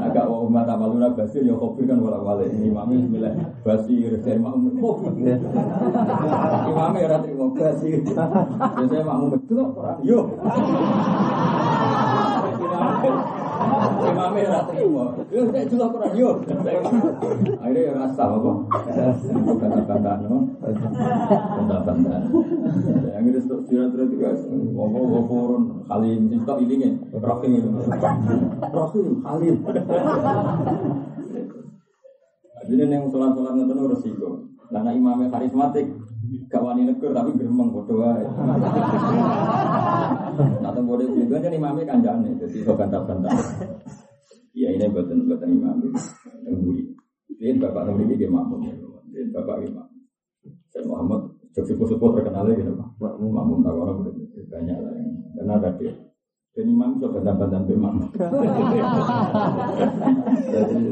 Agak 0.00 0.24
wa 0.24 0.48
bima 0.48 0.64
ta'malun 0.64 1.12
basir 1.12 1.44
ya 1.44 1.52
khabir 1.60 1.84
kan 1.84 2.00
wala 2.00 2.24
wale. 2.24 2.48
Imam 2.48 2.88
bismillah 2.88 3.36
basir 3.60 4.16
dari 4.24 4.40
makmum 4.40 4.80
khabir. 4.80 5.36
Imam 6.72 6.94
ra 6.96 7.18
trimo 7.20 7.52
basir. 7.52 8.00
Biasanya 8.00 9.04
makmum 9.04 9.36
itu 9.36 9.54
ora 9.60 10.00
yo. 10.00 10.24
Imamnya 14.00 14.48
ora 14.48 14.60
terima. 14.72 15.04
Yo 15.28 15.40
nek 15.52 15.68
juga 15.68 15.86
Quran 15.92 16.12
yo. 16.16 16.30
Akhirnya 17.60 17.80
ya 17.84 17.92
rasa 17.92 18.24
apa? 18.24 18.52
Kata-kata 19.60 20.12
no. 20.24 20.48
Kata-kata. 20.64 22.16
Yang 23.20 23.24
itu 23.28 23.40
terus 23.68 24.08
juga 24.08 24.32
ngomong 24.48 25.09
ngomong 25.10 25.82
halim 25.90 26.30
stok 26.46 26.62
ini 26.62 26.74
nih. 26.78 26.92
Rohim 27.18 27.74
Rohim 28.70 29.18
halim. 29.26 29.56
Jadi 32.70 32.86
yang 32.86 33.10
sholat-sholat 33.10 33.58
itu 33.58 33.74
resiko. 33.90 34.46
Karena 34.70 34.94
imamnya 34.94 35.26
karismatik, 35.34 35.82
gak 36.46 36.62
wani 36.62 36.86
negur 36.86 37.10
tapi 37.10 37.34
geremeng 37.34 37.74
bodoh 37.74 38.06
wae. 38.06 38.22
Nah, 40.62 40.70
teng 40.70 40.86
bodoh 40.86 41.10
juga 41.10 41.42
kan 41.42 41.50
imamnya 41.50 41.90
kanjane, 41.90 42.38
jadi 42.38 42.62
iso 42.62 42.78
bantah-bantah. 42.78 43.34
Ya 44.54 44.70
ini 44.70 44.86
buatan 44.86 45.26
buatan 45.26 45.50
imam 45.50 45.90
yang 46.46 46.54
buri. 46.62 46.86
Ini 47.34 47.58
bapak 47.58 47.82
nomor 47.90 48.06
ini 48.06 48.14
dia 48.14 48.30
makmum, 48.30 48.62
ini 48.62 49.34
bapak 49.34 49.66
imam. 49.66 49.90
Saya 50.70 50.86
Muhammad, 50.86 51.34
jadi 51.50 51.74
sepuh 51.74 52.10
terkenal 52.14 52.46
lagi, 52.46 52.62
gitu, 52.62 52.78
makmum 52.78 53.30
makmum 53.34 53.58
tak 53.66 53.74
orang 53.74 54.06
banyak 54.50 54.78
lah 54.82 54.92
yang 54.98 55.10
karena 55.38 55.52
ada 55.62 55.70
dia. 55.78 55.94
Dan 56.50 56.66
imam 56.66 56.98
itu 56.98 57.06
bantah-bantah 57.06 57.62
imam. 57.70 58.10
Jadi 60.50 60.82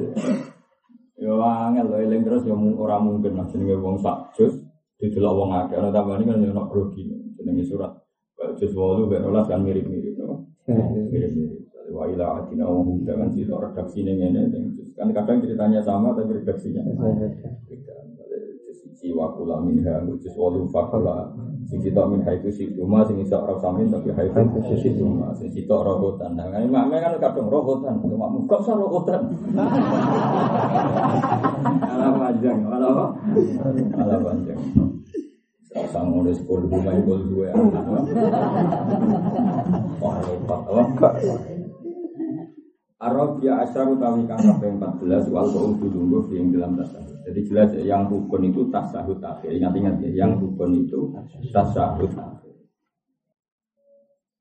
Ya 1.18 1.34
angel 1.34 1.90
lho 1.90 1.98
eling 1.98 2.22
terus 2.22 2.46
ya 2.46 2.54
ora 2.54 3.02
mungkin 3.02 3.34
lah 3.34 3.50
jenenge 3.50 3.74
wong 3.82 3.98
sak 3.98 4.30
jus 4.38 4.54
didelok 5.02 5.34
wong 5.34 5.50
akeh 5.50 5.74
ora 5.74 5.90
tambani 5.90 6.22
kan 6.22 6.38
ya 6.38 6.54
ono 6.54 6.70
grogi 6.70 7.10
jenenge 7.34 7.66
surat 7.66 7.90
jus 8.54 8.70
8 8.70 9.10
ben 9.10 9.26
12 9.26 9.50
kan 9.50 9.60
mirip-mirip 9.66 10.14
no. 10.14 10.46
Mirip-mirip. 11.10 11.66
Wa 11.90 12.06
ila 12.06 12.38
atina 12.38 12.70
wa 12.70 12.86
hum 12.86 13.02
dengan 13.02 13.34
sih 13.34 13.42
redaksi 13.50 14.06
ning 14.06 14.22
ngene 14.22 14.42
kan 14.94 15.10
kadang 15.10 15.42
ceritanya 15.42 15.82
sama 15.82 16.14
tapi 16.14 16.38
redaksinya 16.38 16.86
beda. 16.86 17.96
Sisi 18.70 19.10
wa 19.10 19.34
kula 19.34 19.58
minha 19.66 19.98
jus 20.22 20.38
8 20.38 20.70
fakala 20.70 21.34
sing 21.68 21.84
kita 21.84 22.00
min 22.08 22.24
haitu 22.24 22.48
si 22.48 22.64
cuma 22.72 23.04
sing 23.04 23.20
iso 23.20 23.36
ora 23.36 23.52
samin 23.60 23.92
tapi 23.92 24.08
haitu 24.16 24.40
si 24.80 24.88
cuma 24.96 25.36
sing 25.36 25.52
kita 25.52 25.76
robotan. 25.76 26.32
Nah 26.32 26.48
ini 26.56 26.72
mak 26.72 26.88
kan 26.88 27.20
kadang 27.20 27.52
robotan. 27.52 28.00
Cuma 28.00 28.32
muka 28.32 28.56
sa 28.64 28.72
robotan. 28.72 29.28
Ala 31.84 32.08
panjang. 32.16 32.58
Ala 32.64 32.86
apa? 32.88 33.06
Ala 34.00 34.16
panjang. 34.24 34.60
Sang 35.92 36.10
udah 36.10 36.34
sepuluh 36.34 36.66
rumah 36.66 36.96
itu 36.96 37.14
dua 37.28 37.52
wah 40.00 40.16
lepas 40.24 40.60
apa? 40.64 41.08
Arab 42.98 43.38
ya 43.46 43.62
asyar 43.62 43.86
utawi 43.94 44.26
kang 44.26 44.42
kaping 44.42 44.74
14 44.82 45.30
wal 45.30 45.46
qaul 45.54 45.78
dulu 45.78 46.26
yang 46.34 46.50
dalam 46.50 46.74
tasawuf. 46.74 47.17
Jadi 47.28 47.40
jelas 47.44 47.68
ya, 47.76 47.82
yang 47.92 48.08
rukun 48.08 48.48
itu 48.48 48.72
tasawuf 48.72 49.20
akhir. 49.20 49.52
Ingat-ingat 49.52 50.00
ya, 50.00 50.24
yang 50.24 50.40
rukun 50.40 50.80
itu 50.80 51.12
tasawuf 51.52 52.08
akhir. 52.16 52.56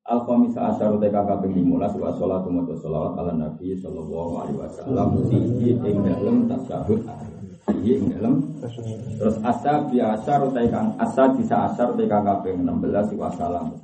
Al 0.08 0.24
khamis 0.24 0.56
asyar 0.56 0.96
kaping 1.04 1.52
15 1.68 2.00
wa 2.00 2.16
sholatu 2.16 2.48
wa 2.48 2.64
sholawat 2.80 3.12
ala 3.20 3.36
nabi 3.36 3.76
sallallahu 3.76 4.40
alaihi 4.40 4.56
wasallam 4.64 5.20
fihi 5.28 5.76
ing 5.84 6.00
dalem 6.00 6.48
tasawuf 6.48 7.04
akhir. 7.04 7.36
Fihi 7.68 7.92
ing 8.00 8.16
dalem 8.16 8.40
terus 9.20 9.36
asa 9.44 9.84
bi 9.92 10.00
asyar 10.00 10.48
utawi 10.48 10.72
kang 10.72 10.96
asa 10.96 11.28
bisa 11.36 11.68
asyar 11.68 11.92
kang 12.08 12.24
kaping 12.24 12.64
16 12.64 13.20
wa 13.20 13.28
salam. 13.36 13.76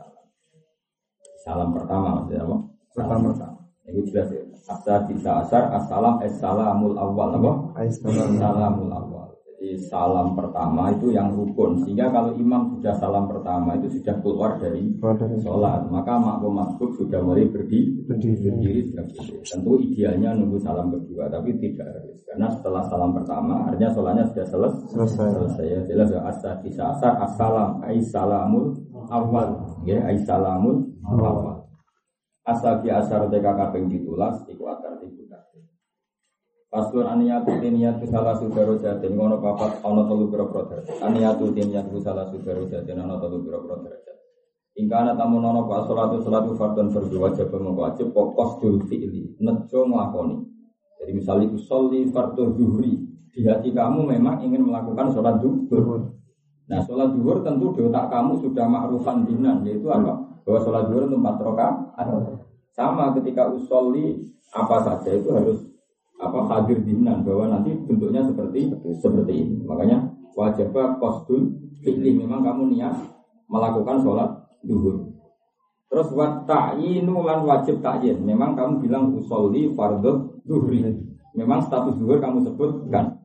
Salam 1.43 1.75
pertama 1.75 2.23
maksudnya 2.23 2.47
apa? 2.47 2.57
Salam 2.95 3.19
pertama. 3.27 3.52
Ini 3.83 4.01
jelas 4.07 4.27
ya. 4.31 4.41
Asa 4.63 5.03
bisa 5.11 5.43
asar, 5.43 5.67
assalam, 5.75 6.23
assalamul 6.23 6.95
awal, 6.95 7.35
apa? 7.35 7.51
Assalamul 7.83 8.91
awal. 8.91 9.23
Jadi 9.63 9.79
salam 9.87 10.35
pertama 10.35 10.91
itu 10.91 11.15
yang 11.15 11.31
rukun. 11.31 11.79
Sehingga 11.87 12.11
kalau 12.11 12.35
imam 12.35 12.75
sudah 12.75 12.99
salam 12.99 13.31
pertama 13.31 13.79
itu 13.79 13.95
sudah 13.95 14.19
keluar 14.19 14.59
dari 14.59 14.91
sholat, 15.39 15.87
maka 15.87 16.19
makmum 16.19 16.59
masbuk 16.59 16.91
sudah 16.99 17.23
mulai 17.23 17.47
berdiri, 17.47 18.03
berdiri. 18.03 18.91
Tentu 19.47 19.79
idealnya 19.79 20.35
nunggu 20.35 20.59
salam 20.59 20.91
kedua, 20.91 21.31
tapi 21.31 21.55
tidak 21.63 21.95
harus. 21.95 22.19
Karena 22.27 22.51
setelah 22.51 22.83
salam 22.91 23.15
pertama, 23.15 23.63
artinya 23.71 23.89
sholatnya 23.95 24.25
sudah 24.35 24.45
selesai. 24.51 24.83
Selesai. 24.91 25.27
selesai. 25.31 25.65
Ya, 25.71 25.79
jelas 25.87 26.07
ya. 26.11 26.19
Asa 26.27 26.49
bisa 26.59 26.83
asar, 26.91 27.13
assalam, 27.23 27.71
assalamul 27.87 28.75
awal. 29.07 29.47
Ya, 29.87 30.03
assalamul 30.11 30.91
awal. 31.07 31.52
Asabi 32.43 32.91
asar 32.91 33.31
teka 33.31 33.55
kaping 33.55 33.87
ditulas 33.87 34.43
iku 34.51 34.67
akar 34.67 34.99
tibu 34.99 35.23
kabeh. 35.31 35.63
Paslon 36.67 37.07
aniyatu 37.07 37.55
tiniyatu 37.63 38.03
salah 38.09 38.35
sudaro 38.35 38.75
jatin 38.75 39.15
ngono 39.15 39.39
papat 39.39 39.79
ana 39.79 40.03
telu 40.09 40.27
pira-pira 40.27 40.67
derajat. 40.67 40.99
Aniyatu 40.99 41.55
tiniyatu 41.55 42.03
salah 42.03 42.27
sudaro 42.27 42.67
jatin 42.67 42.99
ana 42.99 43.15
telu 43.15 43.39
pira-pira 43.47 43.79
derajat. 43.79 44.17
Ingkana 44.73 45.13
tamu 45.13 45.37
nono 45.37 45.69
pak 45.69 45.85
salatu 45.85 46.19
salatu 46.25 46.57
fardun 46.57 46.89
fardu 46.89 47.15
wajib 47.21 47.47
mengko 47.53 47.81
wajib 47.85 48.07
pokos 48.09 48.57
dul 48.57 48.81
fi'li 48.89 49.37
nejo 49.37 49.79
nglakoni. 49.85 50.37
Jadi 50.99 51.11
misalnya 51.13 51.45
itu 51.47 51.61
sholli 51.61 52.09
fardhu 52.09 52.57
di 53.33 53.39
hati 53.45 53.69
kamu 53.73 54.01
memang 54.17 54.41
ingin 54.45 54.65
melakukan 54.65 55.13
sholat 55.13 55.39
zuhur. 55.39 56.09
Nah 56.63 56.79
sholat 56.87 57.11
zuhur 57.11 57.43
tentu 57.43 57.75
di 57.75 57.81
otak 57.83 58.07
kamu 58.07 58.39
sudah 58.39 58.65
makrufan 58.67 59.27
dinan 59.27 59.63
yaitu 59.67 59.87
apa? 59.91 60.23
bahwa 60.43 60.59
sholat 60.59 60.83
zuhur 60.91 61.03
itu 61.07 61.15
empat 61.19 61.35
rakaat. 61.39 62.07
Sama 62.73 63.15
ketika 63.15 63.47
usolli 63.51 64.27
apa 64.51 64.81
saja 64.83 65.11
itu 65.15 65.29
harus 65.31 65.59
apa 66.19 66.39
hadir 66.47 66.79
dinan 66.83 67.23
bahwa 67.27 67.51
nanti 67.51 67.75
bentuknya 67.83 68.23
seperti 68.23 68.71
seperti 68.99 69.33
ini. 69.33 69.55
Makanya 69.67 70.07
wajib 70.35 70.71
kostul 70.99 71.51
fi'li 71.83 72.15
memang 72.15 72.43
kamu 72.43 72.75
niat 72.75 72.95
melakukan 73.51 73.99
sholat 74.01 74.29
zuhur. 74.63 75.11
Terus 75.91 76.09
wat 76.17 76.49
ta'yinu 76.49 77.21
lan 77.21 77.45
wajib 77.45 77.83
ta'yin. 77.83 78.23
Memang 78.25 78.57
kamu 78.57 78.81
bilang 78.81 79.13
usolli 79.13 79.69
fardhu 79.77 80.41
zuhri. 80.47 80.81
Memang 81.37 81.61
status 81.61 82.01
zuhur 82.01 82.17
kamu 82.17 82.41
sebutkan. 82.49 83.21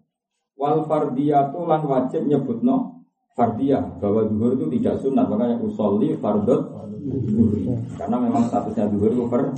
Wal 0.59 0.85
fardiyatu 0.85 1.64
lan 1.64 1.87
wajib 1.87 2.29
nyebutno 2.29 2.97
fardiyah 3.38 4.03
bahwa 4.03 4.27
zuhur 4.27 4.59
itu 4.59 4.66
tidak 4.74 4.98
sunat 4.98 5.31
makanya 5.31 5.62
usolli 5.62 6.18
zuhri. 6.18 7.70
Karena 7.94 8.16
memang 8.18 8.51
statusnya 8.51 8.90
zuhur 8.90 9.14
itu 9.14 9.24
per. 9.31 9.55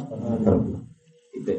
Itu. 1.33 1.55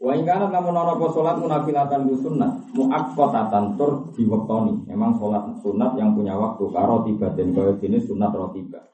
Wa 0.00 0.16
ingkana 0.16 0.48
namun 0.48 0.72
ana 0.72 0.96
apa 0.96 1.06
salat 1.12 1.36
munafilatan 1.36 2.08
ku 2.08 2.16
sunat 2.16 2.72
muaqqatatan 2.72 3.76
tur 3.76 4.08
diwektoni. 4.16 4.88
Memang 4.88 5.20
salat 5.20 5.44
sunat 5.60 5.92
yang 6.00 6.16
punya 6.16 6.32
waktu 6.32 6.64
karo 6.72 7.04
tiba 7.04 7.28
dan 7.36 7.52
kaya 7.52 7.76
jenis 7.76 8.08
sunat 8.08 8.32
rotiba. 8.32 8.88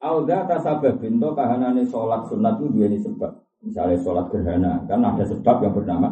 Auda 0.00 0.48
tasabah 0.48 0.96
binto 0.96 1.36
kahanane 1.36 1.84
sholat 1.84 2.24
sunat 2.24 2.56
itu 2.56 2.66
dua 2.72 2.88
ini 2.88 2.98
sebab. 3.04 3.32
Misalnya 3.60 4.00
sholat 4.00 4.32
gerhana, 4.32 4.80
kan 4.88 5.04
ada 5.04 5.20
sebab 5.20 5.60
yang 5.60 5.76
bernama 5.76 6.08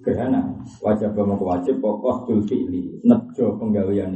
gerhana. 0.00 0.40
Wajib 0.80 1.12
mau 1.16 1.36
wajib 1.36 1.80
pokok 1.80 2.28
dul 2.28 2.40
fi'li. 2.44 3.00
Nejo 3.04 3.56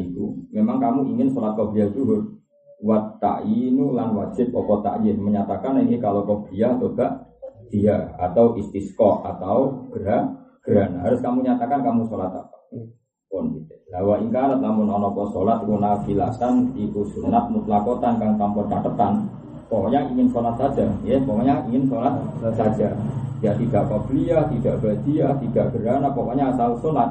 itu. 0.01 0.25
Memang 0.53 0.81
kamu 0.81 1.15
ingin 1.15 1.29
sholat 1.33 1.55
qobliyah 1.57 1.93
zuhur. 1.93 2.41
Wat 2.85 3.17
ta'inu 3.21 3.97
lan 3.97 4.13
wajib 4.13 4.53
pokok 4.53 4.85
ta'yin. 4.85 5.17
Menyatakan 5.21 5.81
ini 5.85 5.97
kalau 6.01 6.25
qobliyah 6.25 6.77
atau 6.77 6.93
gak 6.93 7.13
dia 7.73 8.13
atau 8.21 8.57
istisqo 8.61 9.25
atau 9.25 9.89
gerah 9.93 10.33
gerhana. 10.65 11.05
Harus 11.05 11.21
kamu 11.21 11.45
nyatakan 11.45 11.81
kamu 11.85 12.09
sholat 12.09 12.33
apa. 12.33 12.59
Pun 13.29 13.51
gitu. 13.57 13.75
Lawa 13.93 14.21
ingkarat 14.21 14.61
namun 14.61 14.89
ono 14.89 15.11
sholat 15.13 15.65
iku 15.65 15.77
nafilatan 15.81 16.75
iku 16.77 17.03
sunat 17.03 17.51
mutlakotan 17.53 18.21
kang 18.21 18.35
tanpa 18.41 18.63
catatan. 18.69 19.44
Pokoknya 19.67 20.07
ingin 20.13 20.29
sholat 20.29 20.55
saja, 20.61 20.85
ya 21.03 21.17
pokoknya 21.25 21.65
ingin 21.69 21.89
sholat 21.89 22.15
saja. 22.55 22.93
Ya 23.43 23.53
tidak 23.57 23.89
qobliyah, 23.93 24.49
tidak 24.49 24.81
badiah, 24.81 25.37
tidak 25.41 25.67
gerhana, 25.73 26.09
pokoknya 26.13 26.53
asal 26.53 26.77
sholat. 26.81 27.11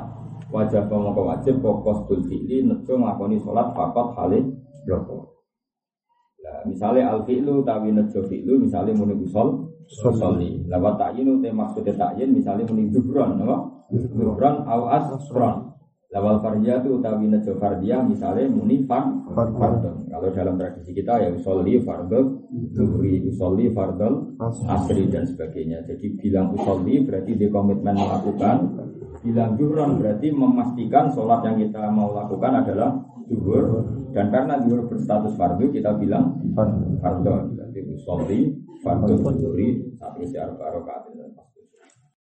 Wajib 0.53 0.85
pemoko 0.85 1.33
wajib 1.33 1.65
pokok 1.65 2.05
dul 2.05 2.21
fi'li 2.29 2.61
nejo 2.61 2.93
nglakoni 2.93 3.41
sholat 3.41 3.73
fakot 3.73 4.13
halih 4.13 4.53
bloko. 4.85 5.33
Nah, 6.45 6.61
misalnya 6.69 7.09
al 7.09 7.25
fi'lu 7.25 7.65
tawi 7.65 7.89
nejo 7.89 8.21
fi'lu 8.29 8.61
misalnya 8.61 8.93
muni 8.93 9.17
usol 9.17 9.73
usolli. 9.89 10.61
Lawat 10.69 11.01
ta'yinu 11.01 11.41
te 11.41 11.49
maksudnya 11.49 11.97
ta'yin 11.97 12.37
misalnya 12.37 12.69
muni 12.69 12.93
dubron, 12.93 13.41
apa? 13.41 13.57
Dubron 14.13 14.61
au 14.69 14.93
asron. 14.93 15.72
Lawal 16.13 16.45
fardiyah 16.45 16.85
itu 16.85 17.01
utawi 17.01 17.25
nejo 17.25 17.57
fardiyah 17.57 18.05
misalnya 18.05 18.45
muni 18.45 18.85
fardon. 18.85 20.05
Kalau 20.05 20.29
dalam 20.29 20.61
tradisi 20.61 20.93
kita 20.93 21.17
ya 21.17 21.33
usolli 21.33 21.81
fardol 21.81 22.37
zuhri, 22.69 23.25
usolli 23.25 23.73
fardol 23.73 24.37
asri 24.69 25.09
dan 25.09 25.25
sebagainya. 25.25 25.81
Jadi 25.89 26.13
bilang 26.21 26.53
usolli 26.53 27.01
berarti 27.01 27.33
di 27.33 27.49
komitmen 27.49 27.97
melakukan. 27.97 28.57
Bilang 29.25 29.57
juhron 29.57 29.97
berarti 29.97 30.29
memastikan 30.29 31.09
sholat 31.17 31.49
yang 31.49 31.57
kita 31.57 31.89
mau 31.89 32.13
lakukan 32.13 32.61
adalah 32.61 32.93
zuhur. 33.25 33.81
Dan 34.13 34.29
karena 34.29 34.61
zuhur 34.61 34.85
berstatus 34.85 35.33
fardu 35.33 35.73
kita 35.73 35.97
bilang 35.97 36.37
fardon. 37.01 37.57
Berarti 37.57 37.79
usolli 37.89 38.53
fardol 38.85 39.17
zuhri 39.17 39.97
satu 39.97 40.21
arba 40.37 40.77
rokaat. 40.77 41.09